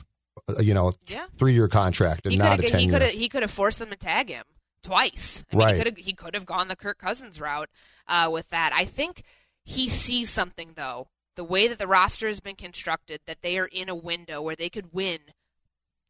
uh, 0.46 0.60
you 0.60 0.74
know, 0.74 0.92
Yeah. 1.08 1.24
three 1.38 1.54
year 1.54 1.68
contract 1.68 2.26
and 2.26 2.32
He 2.32 2.38
not 2.38 2.58
a 2.58 2.62
could 2.62 2.70
ten 2.72 2.80
he 2.80 2.88
could 2.88 3.00
have 3.00 3.10
he 3.12 3.28
could 3.30 3.40
have 3.40 3.50
forced 3.50 3.78
them 3.78 3.88
to 3.88 3.96
tag 3.96 4.28
him 4.28 4.44
twice. 4.82 5.42
I 5.50 5.56
mean, 5.56 5.64
Right. 5.66 5.74
he 5.74 5.80
could 5.80 5.86
have 5.86 5.96
he 5.96 6.12
could 6.12 6.34
have 6.34 6.44
gone 6.44 6.68
the 6.68 6.76
Kirk 6.76 6.98
Cousins 6.98 7.40
route 7.40 7.70
uh, 8.06 8.28
with 8.30 8.50
that. 8.50 8.72
I 8.74 8.84
think 8.84 9.22
he 9.64 9.88
sees 9.88 10.28
something 10.28 10.72
though. 10.76 11.08
The 11.36 11.44
way 11.44 11.66
that 11.68 11.78
the 11.78 11.86
roster 11.86 12.26
has 12.26 12.40
been 12.40 12.56
constructed, 12.56 13.20
that 13.26 13.40
they 13.40 13.56
are 13.56 13.66
in 13.72 13.88
a 13.88 13.94
window 13.94 14.42
where 14.42 14.54
they 14.54 14.68
could 14.68 14.92
win 14.92 15.20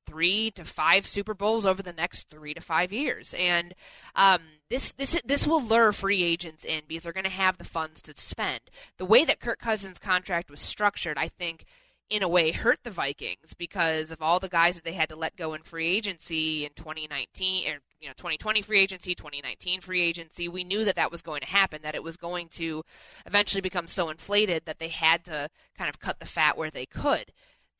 three 0.07 0.51
to 0.53 0.65
five 0.65 1.07
Super 1.07 1.35
Bowls 1.35 1.67
over 1.67 1.83
the 1.83 1.93
next 1.93 2.29
three 2.29 2.55
to 2.55 2.61
five 2.61 2.93
years, 2.93 3.35
and 3.39 3.75
um, 4.15 4.41
this 4.71 4.93
this 4.93 5.21
this 5.25 5.47
will 5.47 5.63
lure 5.63 5.93
free 5.93 6.23
agents 6.23 6.65
in 6.65 6.83
because 6.87 7.05
they're 7.05 7.13
going 7.13 7.25
to 7.25 7.31
have 7.31 7.59
the 7.59 7.65
funds 7.65 8.03
to 8.03 8.13
spend. 8.17 8.61
The 8.99 9.05
way 9.05 9.25
that 9.25 9.41
Kirk 9.41 9.59
Cousins' 9.59 9.99
contract 9.99 10.51
was 10.51 10.61
structured, 10.61 11.19
I 11.19 11.29
think, 11.29 11.65
in 12.11 12.23
a 12.23 12.29
way, 12.29 12.51
hurt 12.53 12.81
the 12.83 12.91
Vikings 12.91 13.55
because 13.57 14.11
of 14.11 14.21
all 14.21 14.39
the 14.39 14.49
guys 14.49 14.75
that 14.75 14.85
they 14.85 14.93
had 14.93 15.09
to 15.09 15.17
let 15.17 15.37
go 15.37 15.55
in 15.55 15.63
free 15.63 15.89
agency 15.89 16.65
in 16.65 16.71
2019 16.77 17.69
or 17.69 17.79
you 18.01 18.09
know 18.09 18.15
2020 18.17 18.63
free 18.63 18.81
agency, 18.81 19.15
2019 19.15 19.81
free 19.81 20.01
agency. 20.01 20.49
We 20.49 20.65
knew 20.65 20.85
that 20.85 20.97
that 20.97 21.11
was 21.11 21.23
going 21.23 21.41
to 21.41 21.47
happen, 21.47 21.81
that 21.83 21.95
it 21.95 22.03
was 22.03 22.17
going 22.17 22.49
to 22.51 22.85
eventually 23.27 23.63
become 23.63 23.89
so 23.89 24.11
inflated 24.11 24.65
that 24.67 24.79
they 24.79 24.89
had 24.89 25.25
to 25.25 25.49
kind 25.77 25.89
of 25.89 25.99
cut 25.99 26.21
the 26.21 26.27
fat 26.27 26.59
where 26.59 26.71
they 26.71 26.87
could 26.87 27.33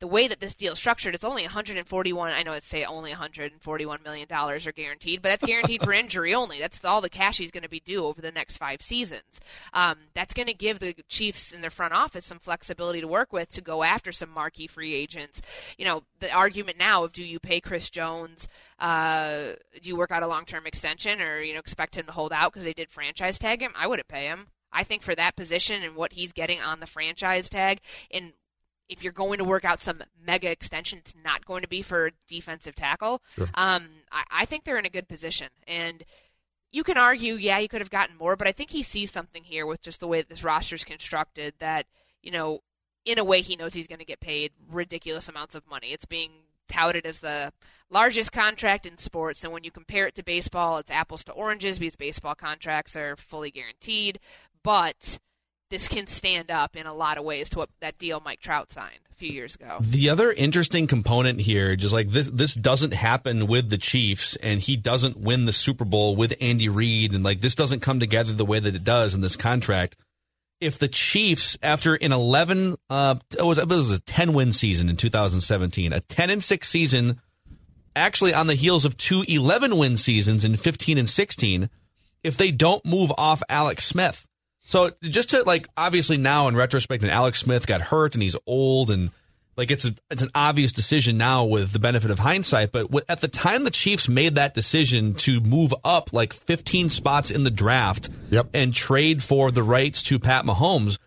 the 0.05 0.11
way 0.11 0.27
that 0.27 0.39
this 0.39 0.53
deal 0.53 0.73
is 0.73 0.77
structured, 0.77 1.15
it's 1.15 1.23
only 1.23 1.41
141. 1.41 2.31
I 2.31 2.43
know 2.43 2.51
it's 2.53 2.67
say 2.67 2.83
only 2.83 3.09
141 3.09 4.03
million 4.03 4.27
dollars 4.27 4.67
are 4.67 4.71
guaranteed, 4.71 5.23
but 5.23 5.29
that's 5.29 5.45
guaranteed 5.45 5.81
for 5.81 5.93
injury 5.93 6.35
only. 6.35 6.59
That's 6.59 6.85
all 6.85 7.01
the 7.01 7.09
cash 7.09 7.39
he's 7.39 7.49
going 7.49 7.63
to 7.63 7.69
be 7.69 7.79
due 7.79 8.05
over 8.05 8.21
the 8.21 8.31
next 8.31 8.57
five 8.57 8.83
seasons. 8.83 9.23
Um, 9.73 9.97
that's 10.13 10.35
going 10.35 10.45
to 10.45 10.53
give 10.53 10.77
the 10.77 10.93
Chiefs 11.09 11.51
in 11.51 11.61
their 11.61 11.71
front 11.71 11.95
office 11.95 12.23
some 12.23 12.37
flexibility 12.37 13.01
to 13.01 13.07
work 13.07 13.33
with 13.33 13.49
to 13.53 13.61
go 13.61 13.81
after 13.81 14.11
some 14.11 14.29
marquee 14.29 14.67
free 14.67 14.93
agents. 14.93 15.41
You 15.75 15.85
know, 15.85 16.03
the 16.19 16.31
argument 16.31 16.77
now 16.77 17.03
of 17.03 17.11
do 17.11 17.25
you 17.25 17.39
pay 17.39 17.59
Chris 17.59 17.89
Jones? 17.89 18.47
Uh, 18.77 19.53
do 19.81 19.89
you 19.89 19.95
work 19.95 20.11
out 20.11 20.21
a 20.21 20.27
long-term 20.27 20.67
extension, 20.67 21.19
or 21.19 21.41
you 21.41 21.55
know 21.55 21.59
expect 21.59 21.97
him 21.97 22.05
to 22.05 22.11
hold 22.11 22.31
out 22.31 22.53
because 22.53 22.63
they 22.63 22.73
did 22.73 22.91
franchise 22.91 23.39
tag 23.39 23.59
him? 23.59 23.71
I 23.75 23.87
wouldn't 23.87 24.07
pay 24.07 24.25
him. 24.25 24.49
I 24.71 24.83
think 24.83 25.01
for 25.01 25.15
that 25.15 25.35
position 25.35 25.81
and 25.81 25.95
what 25.95 26.13
he's 26.13 26.31
getting 26.31 26.61
on 26.61 26.79
the 26.79 26.85
franchise 26.85 27.49
tag, 27.49 27.79
and 28.11 28.33
if 28.89 29.03
you're 29.03 29.13
going 29.13 29.39
to 29.39 29.43
work 29.43 29.65
out 29.65 29.81
some 29.81 30.03
mega 30.25 30.49
extension, 30.49 30.99
it's 30.99 31.15
not 31.23 31.45
going 31.45 31.61
to 31.61 31.67
be 31.67 31.81
for 31.81 32.11
defensive 32.27 32.75
tackle. 32.75 33.21
Um, 33.55 33.87
I, 34.11 34.23
I 34.31 34.45
think 34.45 34.63
they're 34.63 34.77
in 34.77 34.85
a 34.85 34.89
good 34.89 35.07
position, 35.07 35.47
and 35.67 36.03
you 36.71 36.83
can 36.83 36.97
argue, 36.97 37.35
yeah, 37.35 37.59
he 37.59 37.67
could 37.67 37.81
have 37.81 37.89
gotten 37.89 38.17
more, 38.17 38.35
but 38.35 38.47
I 38.47 38.51
think 38.51 38.69
he 38.71 38.83
sees 38.83 39.11
something 39.11 39.43
here 39.43 39.65
with 39.65 39.81
just 39.81 39.99
the 39.99 40.07
way 40.07 40.19
that 40.19 40.29
this 40.29 40.43
roster's 40.43 40.83
constructed 40.83 41.53
that 41.59 41.85
you 42.25 42.31
know, 42.31 42.59
in 43.05 43.19
a 43.19 43.23
way, 43.23 43.41
he 43.41 43.55
knows 43.55 43.73
he's 43.73 43.87
going 43.87 43.99
to 43.99 44.05
get 44.05 44.19
paid 44.19 44.51
ridiculous 44.69 45.29
amounts 45.29 45.55
of 45.55 45.69
money. 45.69 45.93
It's 45.93 46.05
being 46.05 46.31
touted 46.67 47.05
as 47.05 47.19
the 47.19 47.53
largest 47.91 48.31
contract 48.31 48.87
in 48.87 48.97
sports, 48.97 49.43
and 49.43 49.53
when 49.53 49.63
you 49.63 49.71
compare 49.71 50.07
it 50.07 50.15
to 50.15 50.23
baseball, 50.23 50.79
it's 50.79 50.89
apples 50.89 51.23
to 51.25 51.31
oranges 51.31 51.77
because 51.77 51.95
baseball 51.95 52.33
contracts 52.33 52.95
are 52.95 53.15
fully 53.15 53.51
guaranteed, 53.51 54.19
but 54.63 55.19
this 55.69 55.87
can 55.87 56.07
stand 56.07 56.51
up 56.51 56.75
in 56.75 56.85
a 56.85 56.93
lot 56.93 57.17
of 57.17 57.23
ways 57.23 57.49
to 57.49 57.59
what 57.59 57.69
that 57.81 57.97
deal 57.97 58.21
Mike 58.23 58.39
Trout 58.39 58.71
signed 58.71 58.99
a 59.11 59.15
few 59.15 59.31
years 59.31 59.55
ago. 59.55 59.77
The 59.81 60.09
other 60.09 60.31
interesting 60.31 60.87
component 60.87 61.41
here, 61.41 61.75
just 61.75 61.93
like 61.93 62.09
this, 62.09 62.27
this 62.27 62.53
doesn't 62.53 62.93
happen 62.93 63.47
with 63.47 63.69
the 63.69 63.77
Chiefs, 63.77 64.35
and 64.37 64.59
he 64.59 64.75
doesn't 64.75 65.19
win 65.19 65.45
the 65.45 65.53
Super 65.53 65.85
Bowl 65.85 66.15
with 66.15 66.35
Andy 66.39 66.69
Reid, 66.69 67.13
and 67.13 67.23
like 67.23 67.41
this 67.41 67.55
doesn't 67.55 67.81
come 67.81 67.99
together 67.99 68.33
the 68.33 68.45
way 68.45 68.59
that 68.59 68.75
it 68.75 68.83
does 68.83 69.15
in 69.15 69.21
this 69.21 69.35
contract. 69.35 69.97
If 70.61 70.79
the 70.79 70.87
Chiefs, 70.87 71.57
after 71.61 71.95
an 71.95 72.11
eleven, 72.11 72.75
uh, 72.89 73.15
it 73.37 73.43
was 73.43 73.57
it 73.57 73.67
was 73.67 73.91
a 73.91 73.99
ten 73.99 74.33
win 74.33 74.53
season 74.53 74.89
in 74.89 74.95
2017, 74.95 75.91
a 75.93 75.99
ten 76.01 76.29
and 76.29 76.43
six 76.43 76.69
season, 76.69 77.19
actually 77.95 78.33
on 78.33 78.47
the 78.47 78.55
heels 78.55 78.85
of 78.85 78.97
two 78.97 79.23
11 79.27 79.77
win 79.77 79.97
seasons 79.97 80.45
in 80.45 80.55
15 80.55 80.97
and 80.97 81.09
16, 81.09 81.69
if 82.23 82.37
they 82.37 82.51
don't 82.51 82.85
move 82.85 83.11
off 83.17 83.41
Alex 83.49 83.85
Smith. 83.85 84.25
So 84.65 84.91
just 85.01 85.29
to 85.31 85.43
like 85.43 85.67
obviously 85.77 86.17
now 86.17 86.47
in 86.47 86.55
retrospect, 86.55 87.03
and 87.03 87.11
Alex 87.11 87.39
Smith 87.39 87.67
got 87.67 87.81
hurt 87.81 88.15
and 88.15 88.21
he's 88.23 88.35
old 88.47 88.89
and 88.91 89.11
like 89.57 89.71
it's 89.71 89.85
a, 89.85 89.95
it's 90.11 90.21
an 90.21 90.31
obvious 90.35 90.71
decision 90.73 91.17
now 91.17 91.45
with 91.45 91.71
the 91.71 91.79
benefit 91.79 92.11
of 92.11 92.19
hindsight. 92.19 92.71
But 92.73 92.87
w- 92.87 93.05
at 93.07 93.21
the 93.21 93.27
time 93.27 93.63
the 93.63 93.69
Chiefs 93.71 94.09
made 94.09 94.35
that 94.35 94.53
decision 94.53 95.13
to 95.15 95.39
move 95.39 95.73
up 95.83 96.11
like 96.11 96.33
15 96.33 96.89
spots 96.89 97.31
in 97.31 97.43
the 97.43 97.51
draft 97.51 98.09
Yep. 98.31 98.47
and 98.53 98.73
trade 98.73 99.23
for 99.23 99.51
the 99.51 99.63
rights 99.63 100.03
to 100.03 100.19
Pat 100.19 100.43
Mahomes, 100.45 100.97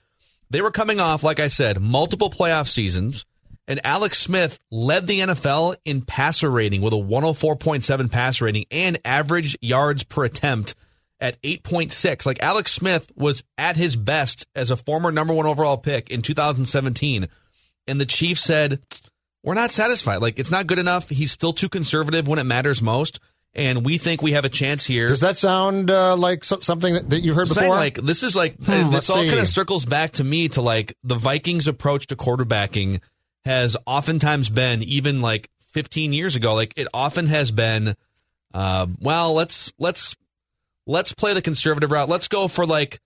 they 0.50 0.62
were 0.62 0.70
coming 0.70 0.98
off, 0.98 1.22
like 1.22 1.40
I 1.40 1.48
said, 1.48 1.78
multiple 1.80 2.30
playoff 2.30 2.68
seasons. 2.68 3.26
And 3.66 3.84
Alex 3.84 4.16
Smith 4.18 4.58
led 4.70 5.06
the 5.06 5.20
NFL 5.20 5.76
in 5.84 6.00
passer 6.00 6.50
rating 6.50 6.80
with 6.80 6.94
a 6.94 6.96
104.7 6.96 8.10
passer 8.10 8.46
rating 8.46 8.64
and 8.70 8.98
average 9.04 9.58
yards 9.60 10.04
per 10.04 10.24
attempt 10.24 10.74
at 11.20 11.40
8.6. 11.42 12.26
Like 12.26 12.42
Alex 12.42 12.72
Smith 12.72 13.10
was 13.16 13.42
at 13.56 13.76
his 13.76 13.96
best 13.96 14.46
as 14.54 14.70
a 14.70 14.76
former 14.76 15.10
number 15.10 15.34
one 15.34 15.46
overall 15.46 15.76
pick 15.76 16.10
in 16.10 16.22
2017. 16.22 17.28
And 17.86 18.00
the 18.00 18.06
Chiefs 18.06 18.42
said, 18.42 18.80
We're 19.42 19.54
not 19.54 19.70
satisfied. 19.70 20.20
Like, 20.20 20.38
it's 20.38 20.50
not 20.50 20.66
good 20.66 20.78
enough. 20.78 21.08
He's 21.08 21.32
still 21.32 21.52
too 21.52 21.68
conservative 21.68 22.28
when 22.28 22.38
it 22.38 22.44
matters 22.44 22.82
most. 22.82 23.18
And 23.54 23.84
we 23.84 23.96
think 23.96 24.20
we 24.20 24.32
have 24.32 24.44
a 24.44 24.50
chance 24.50 24.84
here. 24.84 25.08
Does 25.08 25.20
that 25.20 25.38
sound 25.38 25.90
uh, 25.90 26.16
like 26.16 26.44
so- 26.44 26.60
something 26.60 27.08
that, 27.08 27.22
you've 27.22 27.34
heard 27.34 27.48
saying 27.48 27.66
before? 27.68 27.76
like 27.76 27.94
this 27.94 28.22
is 28.22 28.36
like 28.36 28.56
Hmm, 28.58 28.90
this 28.90 29.08
all 29.08 29.24
kind 29.24 29.38
of 29.38 29.48
circles 29.48 29.86
back 29.86 30.12
to 30.12 30.24
me 30.24 30.48
to 30.50 30.60
like 30.60 30.94
the 31.02 31.14
Vikings 31.14 31.66
approach 31.66 32.08
to 32.08 32.16
quarterbacking 32.16 33.00
has 33.46 33.74
oftentimes 33.86 34.50
been 34.50 34.82
even 34.82 35.22
like 35.22 35.48
15 35.70 36.12
years 36.12 36.36
ago 36.36 36.54
like 36.54 36.74
it 36.76 36.88
often 36.92 37.26
has 37.26 37.50
been 37.50 37.96
uh, 38.52 38.86
well 39.00 39.32
let's 39.32 39.72
let's 39.78 40.14
let's 40.88 41.12
play 41.12 41.34
the 41.34 41.42
conservative 41.42 41.92
route 41.92 42.08
let's 42.08 42.26
go 42.26 42.48
for 42.48 42.66
like 42.66 43.00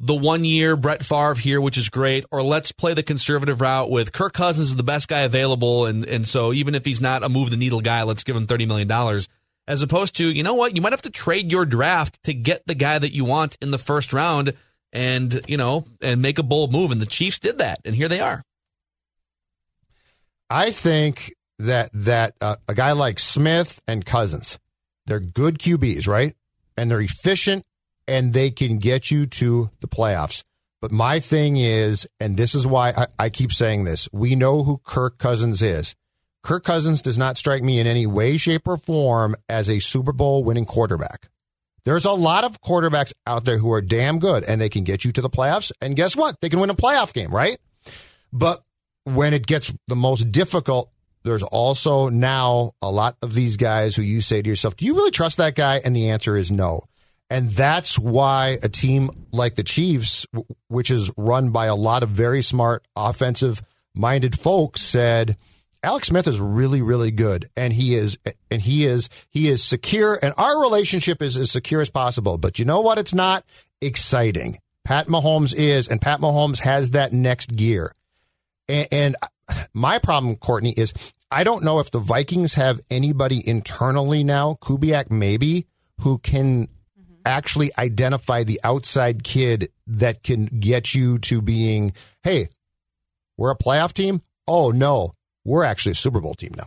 the 0.00 0.14
one 0.14 0.44
year 0.44 0.76
Brett 0.76 1.04
Favre 1.04 1.34
here 1.34 1.60
which 1.60 1.78
is 1.78 1.88
great 1.88 2.24
or 2.32 2.42
let's 2.42 2.72
play 2.72 2.94
the 2.94 3.02
conservative 3.02 3.60
route 3.60 3.90
with 3.90 4.12
Kirk 4.12 4.32
Cousins 4.32 4.70
is 4.70 4.76
the 4.76 4.82
best 4.82 5.06
guy 5.06 5.20
available 5.20 5.86
and 5.86 6.04
and 6.04 6.26
so 6.26 6.52
even 6.52 6.74
if 6.74 6.84
he's 6.84 7.00
not 7.00 7.22
a 7.22 7.28
move 7.28 7.50
the 7.50 7.56
needle 7.56 7.80
guy 7.80 8.02
let's 8.02 8.24
give 8.24 8.34
him 8.34 8.48
30 8.48 8.66
million 8.66 8.88
dollars 8.88 9.28
as 9.68 9.82
opposed 9.82 10.16
to 10.16 10.28
you 10.28 10.42
know 10.42 10.54
what 10.54 10.74
you 10.74 10.82
might 10.82 10.92
have 10.92 11.02
to 11.02 11.10
trade 11.10 11.52
your 11.52 11.64
draft 11.64 12.20
to 12.24 12.34
get 12.34 12.66
the 12.66 12.74
guy 12.74 12.98
that 12.98 13.14
you 13.14 13.24
want 13.24 13.56
in 13.60 13.70
the 13.70 13.78
first 13.78 14.12
round 14.12 14.54
and 14.92 15.40
you 15.46 15.56
know 15.56 15.84
and 16.00 16.20
make 16.20 16.38
a 16.40 16.42
bold 16.42 16.72
move 16.72 16.90
and 16.90 17.00
the 17.00 17.06
Chiefs 17.06 17.38
did 17.38 17.58
that 17.58 17.78
and 17.84 17.94
here 17.94 18.08
they 18.08 18.20
are 18.20 18.42
I 20.50 20.72
think 20.72 21.32
that 21.60 21.90
that 21.94 22.34
uh, 22.40 22.56
a 22.66 22.74
guy 22.74 22.92
like 22.92 23.20
Smith 23.20 23.80
and 23.86 24.04
Cousins, 24.04 24.58
they're 25.06 25.20
good 25.20 25.58
QBs, 25.58 26.08
right? 26.08 26.34
And 26.76 26.90
they're 26.90 27.00
efficient, 27.00 27.64
and 28.08 28.32
they 28.32 28.50
can 28.50 28.78
get 28.78 29.10
you 29.10 29.26
to 29.26 29.70
the 29.80 29.88
playoffs. 29.88 30.42
But 30.80 30.92
my 30.92 31.20
thing 31.20 31.56
is, 31.56 32.06
and 32.18 32.36
this 32.36 32.54
is 32.54 32.66
why 32.66 32.90
I, 32.90 33.06
I 33.18 33.28
keep 33.28 33.52
saying 33.52 33.84
this: 33.84 34.08
we 34.12 34.34
know 34.34 34.62
who 34.62 34.80
Kirk 34.84 35.18
Cousins 35.18 35.62
is, 35.62 35.94
Kirk 36.42 36.64
Cousins 36.64 37.02
does 37.02 37.18
not 37.18 37.36
strike 37.36 37.62
me 37.62 37.80
in 37.80 37.86
any 37.86 38.06
way, 38.06 38.36
shape, 38.36 38.66
or 38.66 38.78
form 38.78 39.36
as 39.48 39.68
a 39.68 39.78
Super 39.78 40.12
Bowl 40.12 40.42
winning 40.42 40.64
quarterback. 40.64 41.28
There's 41.84 42.04
a 42.04 42.12
lot 42.12 42.44
of 42.44 42.60
quarterbacks 42.60 43.12
out 43.26 43.44
there 43.44 43.58
who 43.58 43.72
are 43.72 43.80
damn 43.80 44.18
good 44.18 44.44
and 44.44 44.60
they 44.60 44.68
can 44.68 44.84
get 44.84 45.04
you 45.04 45.12
to 45.12 45.20
the 45.20 45.30
playoffs. 45.30 45.72
And 45.80 45.96
guess 45.96 46.14
what? 46.14 46.40
They 46.40 46.48
can 46.48 46.60
win 46.60 46.70
a 46.70 46.74
playoff 46.74 47.12
game, 47.12 47.34
right? 47.34 47.58
But 48.32 48.62
when 49.04 49.32
it 49.32 49.46
gets 49.46 49.72
the 49.88 49.96
most 49.96 50.30
difficult, 50.30 50.90
there's 51.22 51.42
also 51.42 52.08
now 52.08 52.74
a 52.80 52.90
lot 52.90 53.16
of 53.22 53.34
these 53.34 53.56
guys 53.56 53.96
who 53.96 54.02
you 54.02 54.20
say 54.20 54.42
to 54.42 54.48
yourself, 54.48 54.76
do 54.76 54.86
you 54.86 54.94
really 54.94 55.10
trust 55.10 55.36
that 55.36 55.54
guy? 55.54 55.80
And 55.84 55.94
the 55.94 56.10
answer 56.10 56.36
is 56.36 56.50
no. 56.50 56.84
And 57.28 57.50
that's 57.50 57.98
why 57.98 58.58
a 58.62 58.68
team 58.68 59.10
like 59.30 59.54
the 59.54 59.62
Chiefs, 59.62 60.26
which 60.68 60.90
is 60.90 61.12
run 61.16 61.50
by 61.50 61.66
a 61.66 61.76
lot 61.76 62.02
of 62.02 62.08
very 62.08 62.42
smart 62.42 62.86
offensive 62.96 63.62
minded 63.94 64.38
folks, 64.38 64.80
said, 64.80 65.36
Alex 65.82 66.08
Smith 66.08 66.26
is 66.26 66.38
really, 66.38 66.82
really 66.82 67.10
good, 67.10 67.48
and 67.56 67.72
he 67.72 67.94
is, 67.94 68.18
and 68.50 68.60
he 68.60 68.84
is, 68.84 69.08
he 69.30 69.48
is 69.48 69.64
secure, 69.64 70.18
and 70.22 70.34
our 70.36 70.60
relationship 70.60 71.22
is 71.22 71.36
as 71.38 71.50
secure 71.50 71.80
as 71.80 71.88
possible. 71.88 72.36
But 72.36 72.58
you 72.58 72.66
know 72.66 72.82
what? 72.82 72.98
It's 72.98 73.14
not 73.14 73.44
exciting. 73.80 74.58
Pat 74.84 75.06
Mahomes 75.06 75.54
is, 75.54 75.88
and 75.88 76.00
Pat 76.00 76.20
Mahomes 76.20 76.60
has 76.60 76.90
that 76.90 77.12
next 77.12 77.54
gear. 77.54 77.94
And, 78.68 78.88
and 78.92 79.16
my 79.72 79.98
problem, 79.98 80.36
Courtney, 80.36 80.74
is 80.76 80.92
I 81.30 81.44
don't 81.44 81.64
know 81.64 81.78
if 81.78 81.90
the 81.90 81.98
Vikings 81.98 82.54
have 82.54 82.80
anybody 82.90 83.46
internally 83.46 84.24
now, 84.24 84.58
Kubiak 84.60 85.10
maybe, 85.10 85.66
who 86.00 86.18
can 86.18 86.68
actually 87.24 87.70
identify 87.78 88.42
the 88.44 88.60
outside 88.64 89.22
kid 89.22 89.70
that 89.86 90.22
can 90.22 90.46
get 90.46 90.94
you 90.94 91.18
to 91.18 91.42
being, 91.42 91.92
hey, 92.22 92.48
we're 93.36 93.50
a 93.50 93.56
playoff 93.56 93.92
team. 93.92 94.22
Oh 94.46 94.70
no, 94.70 95.14
we're 95.44 95.64
actually 95.64 95.92
a 95.92 95.96
Super 95.96 96.20
Bowl 96.20 96.34
team 96.34 96.52
now. 96.56 96.66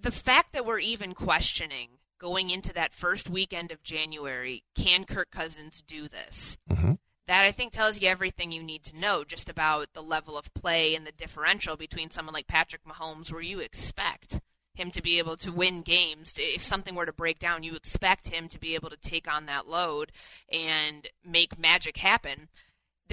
The 0.00 0.12
fact 0.12 0.52
that 0.52 0.66
we're 0.66 0.80
even 0.80 1.14
questioning 1.14 1.90
going 2.18 2.50
into 2.50 2.72
that 2.72 2.94
first 2.94 3.28
weekend 3.28 3.72
of 3.72 3.82
January, 3.82 4.64
can 4.74 5.04
Kirk 5.04 5.30
Cousins 5.30 5.82
do 5.82 6.08
this? 6.08 6.56
Mm-hmm. 6.70 6.92
That 7.26 7.44
I 7.44 7.52
think 7.52 7.72
tells 7.72 8.00
you 8.00 8.08
everything 8.08 8.50
you 8.50 8.62
need 8.62 8.82
to 8.84 8.98
know 8.98 9.24
just 9.24 9.48
about 9.48 9.92
the 9.92 10.02
level 10.02 10.36
of 10.36 10.52
play 10.54 10.94
and 10.94 11.06
the 11.06 11.12
differential 11.12 11.76
between 11.76 12.10
someone 12.10 12.34
like 12.34 12.48
Patrick 12.48 12.82
Mahomes, 12.84 13.32
where 13.32 13.40
you 13.40 13.60
expect 13.60 14.40
him 14.74 14.90
to 14.90 15.02
be 15.02 15.18
able 15.18 15.36
to 15.36 15.52
win 15.52 15.82
games. 15.82 16.34
If 16.38 16.62
something 16.62 16.94
were 16.94 17.06
to 17.06 17.12
break 17.12 17.38
down, 17.38 17.62
you 17.62 17.74
expect 17.74 18.28
him 18.28 18.48
to 18.48 18.58
be 18.58 18.74
able 18.74 18.90
to 18.90 18.96
take 18.96 19.32
on 19.32 19.46
that 19.46 19.68
load 19.68 20.10
and 20.50 21.08
make 21.24 21.58
magic 21.58 21.98
happen 21.98 22.48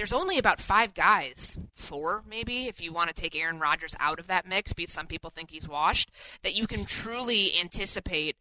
there's 0.00 0.12
only 0.14 0.38
about 0.38 0.60
five 0.60 0.94
guys, 0.94 1.58
four 1.74 2.22
maybe, 2.26 2.68
if 2.68 2.80
you 2.80 2.90
want 2.90 3.14
to 3.14 3.20
take 3.20 3.36
Aaron 3.36 3.58
Rodgers 3.58 3.94
out 4.00 4.18
of 4.18 4.28
that 4.28 4.46
mix, 4.46 4.72
because 4.72 4.94
some 4.94 5.06
people 5.06 5.28
think 5.28 5.50
he's 5.50 5.68
washed, 5.68 6.10
that 6.42 6.54
you 6.54 6.66
can 6.66 6.86
truly 6.86 7.52
anticipate 7.60 8.36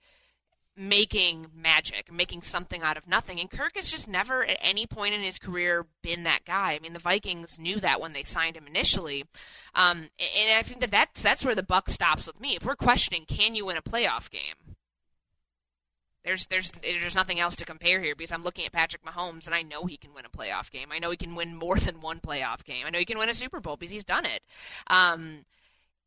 making 0.79 1.47
magic, 1.53 2.09
making 2.11 2.41
something 2.41 2.81
out 2.81 2.95
of 2.95 3.05
nothing. 3.05 3.37
And 3.39 3.51
Kirk 3.51 3.75
has 3.75 3.91
just 3.91 4.07
never 4.07 4.45
at 4.45 4.57
any 4.61 4.87
point 4.87 5.13
in 5.13 5.21
his 5.21 5.37
career 5.37 5.85
been 6.01 6.23
that 6.23 6.45
guy. 6.45 6.73
I 6.73 6.79
mean, 6.79 6.93
the 6.93 6.99
Vikings 6.99 7.59
knew 7.59 7.81
that 7.81 7.99
when 7.99 8.13
they 8.13 8.23
signed 8.23 8.55
him 8.55 8.65
initially. 8.65 9.25
Um, 9.75 10.09
and 10.17 10.57
I 10.57 10.61
think 10.63 10.79
that 10.79 10.89
that's, 10.89 11.21
that's 11.21 11.43
where 11.43 11.55
the 11.55 11.63
buck 11.63 11.89
stops 11.89 12.25
with 12.25 12.39
me. 12.39 12.55
If 12.55 12.65
we're 12.65 12.75
questioning, 12.75 13.25
can 13.27 13.55
you 13.55 13.65
win 13.65 13.75
a 13.75 13.81
playoff 13.81 14.31
game? 14.31 14.75
There's 16.23 16.47
there's 16.47 16.71
there's 16.83 17.15
nothing 17.15 17.39
else 17.39 17.55
to 17.55 17.65
compare 17.65 18.01
here 18.01 18.13
because 18.13 18.33
I'm 18.33 18.43
looking 18.43 18.65
at 18.65 18.73
Patrick 18.73 19.05
Mahomes 19.05 19.45
and 19.45 19.55
I 19.55 19.61
know 19.61 19.85
he 19.85 19.95
can 19.95 20.13
win 20.13 20.25
a 20.25 20.37
playoff 20.37 20.69
game. 20.69 20.89
I 20.91 20.99
know 20.99 21.11
he 21.11 21.17
can 21.17 21.33
win 21.33 21.55
more 21.55 21.77
than 21.77 22.01
one 22.01 22.19
playoff 22.19 22.65
game. 22.65 22.85
I 22.85 22.89
know 22.89 22.99
he 22.99 23.05
can 23.05 23.17
win 23.17 23.29
a 23.29 23.33
Super 23.33 23.61
Bowl 23.61 23.77
because 23.77 23.91
he's 23.91 24.03
done 24.03 24.25
it. 24.25 24.41
Um, 24.87 25.45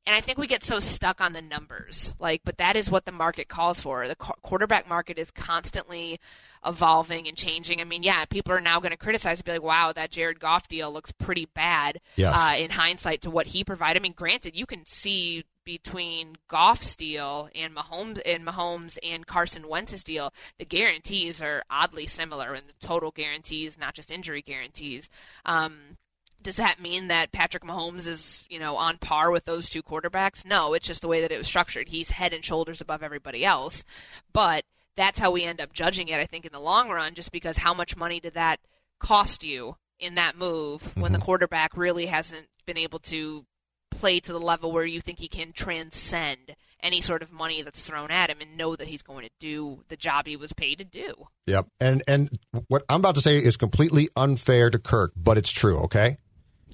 and 0.06 0.16
I 0.16 0.20
think 0.20 0.38
we 0.38 0.46
get 0.46 0.64
so 0.64 0.80
stuck 0.80 1.20
on 1.20 1.32
the 1.32 1.42
numbers, 1.42 2.14
like, 2.18 2.42
but 2.44 2.58
that 2.58 2.74
is 2.74 2.90
what 2.90 3.04
the 3.04 3.12
market 3.12 3.48
calls 3.48 3.80
for. 3.80 4.08
The 4.08 4.16
quarterback 4.16 4.88
market 4.88 5.18
is 5.18 5.30
constantly 5.30 6.18
evolving 6.66 7.28
and 7.28 7.36
changing. 7.36 7.80
I 7.80 7.84
mean, 7.84 8.02
yeah, 8.02 8.24
people 8.24 8.52
are 8.52 8.60
now 8.60 8.80
going 8.80 8.90
to 8.90 8.96
criticize 8.96 9.38
and 9.38 9.44
be 9.44 9.52
like, 9.52 9.62
"Wow, 9.62 9.92
that 9.92 10.10
Jared 10.10 10.40
Goff 10.40 10.66
deal 10.66 10.92
looks 10.92 11.12
pretty 11.12 11.46
bad." 11.54 12.00
Yes. 12.16 12.36
Uh, 12.36 12.56
in 12.56 12.70
hindsight, 12.70 13.22
to 13.22 13.30
what 13.30 13.46
he 13.46 13.62
provided. 13.62 14.00
I 14.00 14.02
mean, 14.02 14.14
granted, 14.16 14.56
you 14.56 14.66
can 14.66 14.84
see 14.86 15.44
between 15.64 16.36
Goff's 16.48 16.96
deal 16.96 17.48
and 17.54 17.74
Mahomes 17.74 18.20
and 18.26 18.44
Mahomes 18.44 18.98
and 19.02 19.26
Carson 19.26 19.68
Wentz's 19.68 20.02
deal, 20.02 20.32
the 20.58 20.64
guarantees 20.64 21.40
are 21.40 21.62
oddly 21.70 22.06
similar 22.06 22.54
in 22.54 22.64
the 22.66 22.86
total 22.86 23.12
guarantees, 23.12 23.78
not 23.78 23.94
just 23.94 24.10
injury 24.10 24.42
guarantees. 24.42 25.08
Um, 25.44 25.98
does 26.42 26.56
that 26.56 26.80
mean 26.80 27.08
that 27.08 27.32
Patrick 27.32 27.64
Mahomes 27.64 28.06
is, 28.06 28.44
you 28.48 28.58
know, 28.58 28.76
on 28.76 28.98
par 28.98 29.30
with 29.30 29.44
those 29.44 29.68
two 29.68 29.82
quarterbacks? 29.82 30.44
No, 30.44 30.74
it's 30.74 30.86
just 30.86 31.02
the 31.02 31.08
way 31.08 31.20
that 31.20 31.32
it 31.32 31.38
was 31.38 31.46
structured. 31.46 31.88
He's 31.88 32.10
head 32.10 32.32
and 32.32 32.44
shoulders 32.44 32.80
above 32.80 33.02
everybody 33.02 33.44
else. 33.44 33.84
But 34.32 34.64
that's 34.96 35.18
how 35.18 35.30
we 35.30 35.44
end 35.44 35.60
up 35.60 35.72
judging 35.72 36.08
it, 36.08 36.20
I 36.20 36.26
think, 36.26 36.44
in 36.44 36.52
the 36.52 36.60
long 36.60 36.90
run, 36.90 37.14
just 37.14 37.32
because 37.32 37.58
how 37.58 37.74
much 37.74 37.96
money 37.96 38.20
did 38.20 38.34
that 38.34 38.60
cost 38.98 39.44
you 39.44 39.76
in 39.98 40.16
that 40.16 40.36
move 40.36 40.82
mm-hmm. 40.82 41.00
when 41.00 41.12
the 41.12 41.18
mm-hmm. 41.18 41.24
quarterback 41.24 41.76
really 41.76 42.06
hasn't 42.06 42.46
been 42.66 42.78
able 42.78 42.98
to 42.98 43.44
play 43.90 44.20
to 44.20 44.32
the 44.32 44.40
level 44.40 44.72
where 44.72 44.84
you 44.84 45.00
think 45.00 45.18
he 45.18 45.28
can 45.28 45.52
transcend 45.52 46.56
any 46.82 47.00
sort 47.00 47.22
of 47.22 47.30
money 47.30 47.62
that's 47.62 47.84
thrown 47.84 48.10
at 48.10 48.30
him 48.30 48.38
and 48.40 48.56
know 48.56 48.74
that 48.74 48.88
he's 48.88 49.02
going 49.02 49.24
to 49.24 49.30
do 49.38 49.84
the 49.88 49.96
job 49.96 50.26
he 50.26 50.36
was 50.36 50.52
paid 50.52 50.78
to 50.78 50.84
do. 50.84 51.14
Yep. 51.46 51.66
And 51.78 52.02
and 52.08 52.38
what 52.68 52.82
I'm 52.88 52.96
about 52.96 53.14
to 53.14 53.20
say 53.20 53.36
is 53.36 53.56
completely 53.56 54.08
unfair 54.16 54.70
to 54.70 54.78
Kirk, 54.78 55.12
but 55.16 55.38
it's 55.38 55.50
true, 55.50 55.78
okay? 55.84 56.16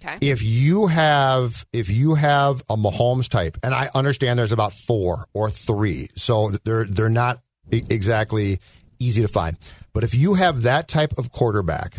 Okay. 0.01 0.19
If 0.21 0.43
you 0.43 0.87
have 0.87 1.67
if 1.73 1.91
you 1.91 2.15
have 2.15 2.63
a 2.69 2.77
Mahomes 2.77 3.29
type, 3.29 3.59
and 3.63 3.75
I 3.75 3.91
understand 3.95 4.39
there's 4.39 4.53
about 4.53 4.73
four 4.73 5.27
or 5.33 5.51
three, 5.51 6.11
so 6.15 6.51
they're 6.65 6.85
they're 6.85 7.09
not 7.09 7.41
exactly 7.71 8.61
easy 8.99 9.23
to 9.23 9.29
find. 9.29 9.57
But 9.93 10.05
if 10.05 10.15
you 10.15 10.35
have 10.35 10.63
that 10.63 10.89
type 10.89 11.19
of 11.19 11.33
quarterback, 11.33 11.97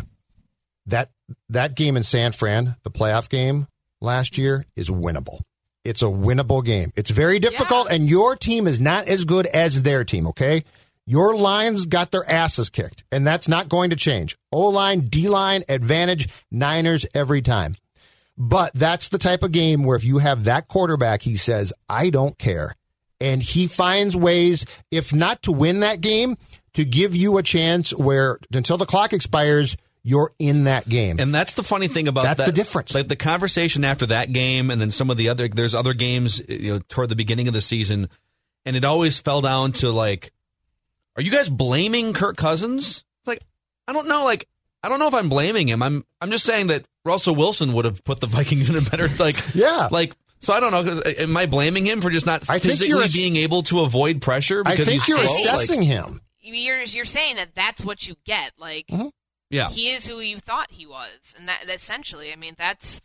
that 0.86 1.10
that 1.48 1.74
game 1.74 1.96
in 1.96 2.02
San 2.02 2.32
Fran, 2.32 2.76
the 2.82 2.90
playoff 2.90 3.28
game, 3.28 3.66
last 4.00 4.38
year 4.38 4.64
is 4.76 4.88
winnable. 4.88 5.40
It's 5.84 6.02
a 6.02 6.06
winnable 6.06 6.64
game. 6.64 6.92
It's 6.96 7.10
very 7.10 7.38
difficult, 7.38 7.88
yeah. 7.88 7.96
and 7.96 8.08
your 8.08 8.36
team 8.36 8.66
is 8.66 8.80
not 8.80 9.08
as 9.08 9.24
good 9.24 9.46
as 9.46 9.82
their 9.82 10.04
team, 10.04 10.26
okay? 10.28 10.64
Your 11.06 11.34
lines 11.34 11.86
got 11.86 12.10
their 12.10 12.28
asses 12.30 12.68
kicked, 12.68 13.04
and 13.10 13.26
that's 13.26 13.48
not 13.48 13.68
going 13.68 13.90
to 13.90 13.96
change. 13.96 14.36
O 14.52 14.68
line, 14.68 15.00
D 15.08 15.28
line, 15.28 15.64
advantage, 15.68 16.28
Niners 16.50 17.06
every 17.14 17.42
time. 17.42 17.76
But 18.40 18.72
that's 18.72 19.10
the 19.10 19.18
type 19.18 19.42
of 19.42 19.52
game 19.52 19.84
where 19.84 19.98
if 19.98 20.04
you 20.04 20.16
have 20.16 20.44
that 20.44 20.66
quarterback, 20.66 21.20
he 21.20 21.36
says, 21.36 21.74
I 21.90 22.08
don't 22.08 22.38
care. 22.38 22.74
And 23.20 23.42
he 23.42 23.66
finds 23.66 24.16
ways, 24.16 24.64
if 24.90 25.12
not 25.12 25.42
to 25.42 25.52
win 25.52 25.80
that 25.80 26.00
game, 26.00 26.38
to 26.72 26.86
give 26.86 27.14
you 27.14 27.36
a 27.36 27.42
chance 27.42 27.92
where 27.92 28.38
until 28.50 28.78
the 28.78 28.86
clock 28.86 29.12
expires, 29.12 29.76
you're 30.02 30.32
in 30.38 30.64
that 30.64 30.88
game. 30.88 31.20
And 31.20 31.34
that's 31.34 31.52
the 31.52 31.62
funny 31.62 31.86
thing 31.86 32.08
about 32.08 32.22
that's 32.22 32.38
that, 32.38 32.46
the 32.46 32.52
difference. 32.52 32.94
Like 32.94 33.08
the 33.08 33.16
conversation 33.16 33.84
after 33.84 34.06
that 34.06 34.32
game, 34.32 34.70
and 34.70 34.80
then 34.80 34.90
some 34.90 35.10
of 35.10 35.18
the 35.18 35.28
other 35.28 35.46
there's 35.46 35.74
other 35.74 35.92
games 35.92 36.40
you 36.48 36.72
know 36.72 36.80
toward 36.88 37.10
the 37.10 37.16
beginning 37.16 37.46
of 37.46 37.52
the 37.52 37.60
season, 37.60 38.08
and 38.64 38.74
it 38.74 38.86
always 38.86 39.20
fell 39.20 39.42
down 39.42 39.72
to 39.72 39.90
like, 39.90 40.32
are 41.14 41.22
you 41.22 41.30
guys 41.30 41.50
blaming 41.50 42.14
Kirk 42.14 42.38
Cousins? 42.38 43.04
It's 43.18 43.28
like 43.28 43.42
I 43.86 43.92
don't 43.92 44.08
know, 44.08 44.24
like 44.24 44.48
I 44.82 44.88
don't 44.88 44.98
know 44.98 45.08
if 45.08 45.14
I'm 45.14 45.28
blaming 45.28 45.68
him. 45.68 45.82
I'm 45.82 46.04
I'm 46.20 46.30
just 46.30 46.44
saying 46.44 46.68
that 46.68 46.86
Russell 47.04 47.34
Wilson 47.34 47.72
would 47.72 47.84
have 47.84 48.02
put 48.04 48.20
the 48.20 48.26
Vikings 48.26 48.70
in 48.70 48.76
a 48.76 48.80
better 48.80 49.08
like 49.18 49.36
yeah 49.54 49.88
like. 49.90 50.14
So 50.42 50.54
I 50.54 50.60
don't 50.60 50.72
know. 50.72 50.82
Cause 50.82 51.02
am 51.18 51.36
I 51.36 51.44
blaming 51.44 51.84
him 51.84 52.00
for 52.00 52.08
just 52.08 52.24
not 52.24 52.48
I 52.48 52.60
physically 52.60 53.06
being 53.12 53.36
able 53.36 53.62
to 53.64 53.80
avoid 53.80 54.22
pressure? 54.22 54.64
Because 54.64 54.88
I 54.88 54.92
think 54.92 55.06
you're 55.06 55.18
slow? 55.18 55.26
assessing 55.26 55.80
like, 55.80 55.88
him. 55.88 56.22
You're 56.40 56.80
you're 56.84 57.04
saying 57.04 57.36
that 57.36 57.54
that's 57.54 57.84
what 57.84 58.08
you 58.08 58.14
get. 58.24 58.52
Like 58.58 58.86
mm-hmm. 58.86 59.08
Yeah. 59.50 59.68
He 59.68 59.90
is 59.90 60.06
who 60.06 60.20
you 60.20 60.38
thought 60.38 60.70
he 60.70 60.86
was. 60.86 61.34
And 61.36 61.48
that 61.48 61.64
essentially, 61.68 62.32
I 62.32 62.36
mean, 62.36 62.54
that's 62.56 63.00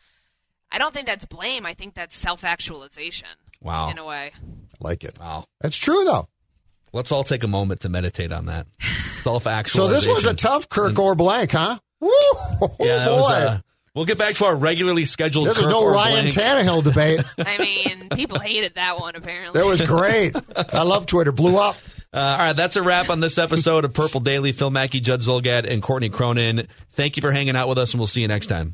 I 0.71 0.77
don't 0.77 0.93
think 0.93 1.07
that's 1.07 1.25
blame. 1.25 1.65
I 1.65 1.73
think 1.73 1.95
that's 1.95 2.17
self-actualization. 2.17 3.29
Wow. 3.61 3.89
In 3.89 3.97
a 3.97 4.05
way. 4.05 4.31
I 4.35 4.77
like 4.79 5.03
it. 5.03 5.19
Wow. 5.19 5.45
That's 5.59 5.77
true 5.77 6.05
though. 6.05 6.29
Let's 6.95 7.11
all 7.11 7.25
take 7.25 7.43
a 7.43 7.47
moment 7.47 7.81
to 7.81 7.89
meditate 7.89 8.31
on 8.31 8.45
that. 8.45 8.67
Self-actualization. 9.19 9.89
so 9.89 9.93
this 9.93 10.07
was 10.07 10.25
a 10.25 10.33
tough 10.33 10.69
Kirk 10.69 10.97
or 10.97 11.13
blank, 11.13 11.51
huh? 11.51 11.77
Woo! 11.99 12.09
yeah, 12.79 13.07
oh, 13.09 13.17
was, 13.17 13.31
uh, 13.31 13.59
we'll 13.93 14.05
get 14.05 14.17
back 14.17 14.35
to 14.35 14.45
our 14.45 14.55
regularly 14.55 15.03
scheduled. 15.03 15.45
This 15.45 15.59
is 15.59 15.67
no 15.67 15.85
Ryan 15.85 16.29
blank. 16.29 16.33
Tannehill 16.33 16.85
debate. 16.85 17.21
I 17.37 17.57
mean, 17.57 18.07
people 18.11 18.39
hated 18.39 18.75
that 18.75 18.97
one 18.97 19.17
apparently. 19.17 19.59
That 19.59 19.67
was 19.67 19.81
great. 19.81 20.37
I 20.73 20.83
love 20.83 21.05
Twitter. 21.05 21.33
Blew 21.33 21.57
up. 21.57 21.75
Uh, 22.13 22.17
all 22.17 22.37
right, 22.37 22.53
that's 22.53 22.77
a 22.77 22.81
wrap 22.81 23.09
on 23.09 23.19
this 23.19 23.37
episode 23.37 23.83
of 23.83 23.91
Purple 23.91 24.21
Daily. 24.21 24.53
Phil 24.53 24.69
Mackey, 24.69 25.01
Judd 25.01 25.19
Zulgad, 25.19 25.69
and 25.69 25.83
Courtney 25.83 26.07
Cronin. 26.07 26.65
Thank 26.91 27.17
you 27.17 27.21
for 27.21 27.33
hanging 27.33 27.57
out 27.57 27.67
with 27.67 27.77
us, 27.77 27.93
and 27.93 27.99
we'll 27.99 28.07
see 28.07 28.21
you 28.21 28.29
next 28.29 28.47
time. 28.47 28.73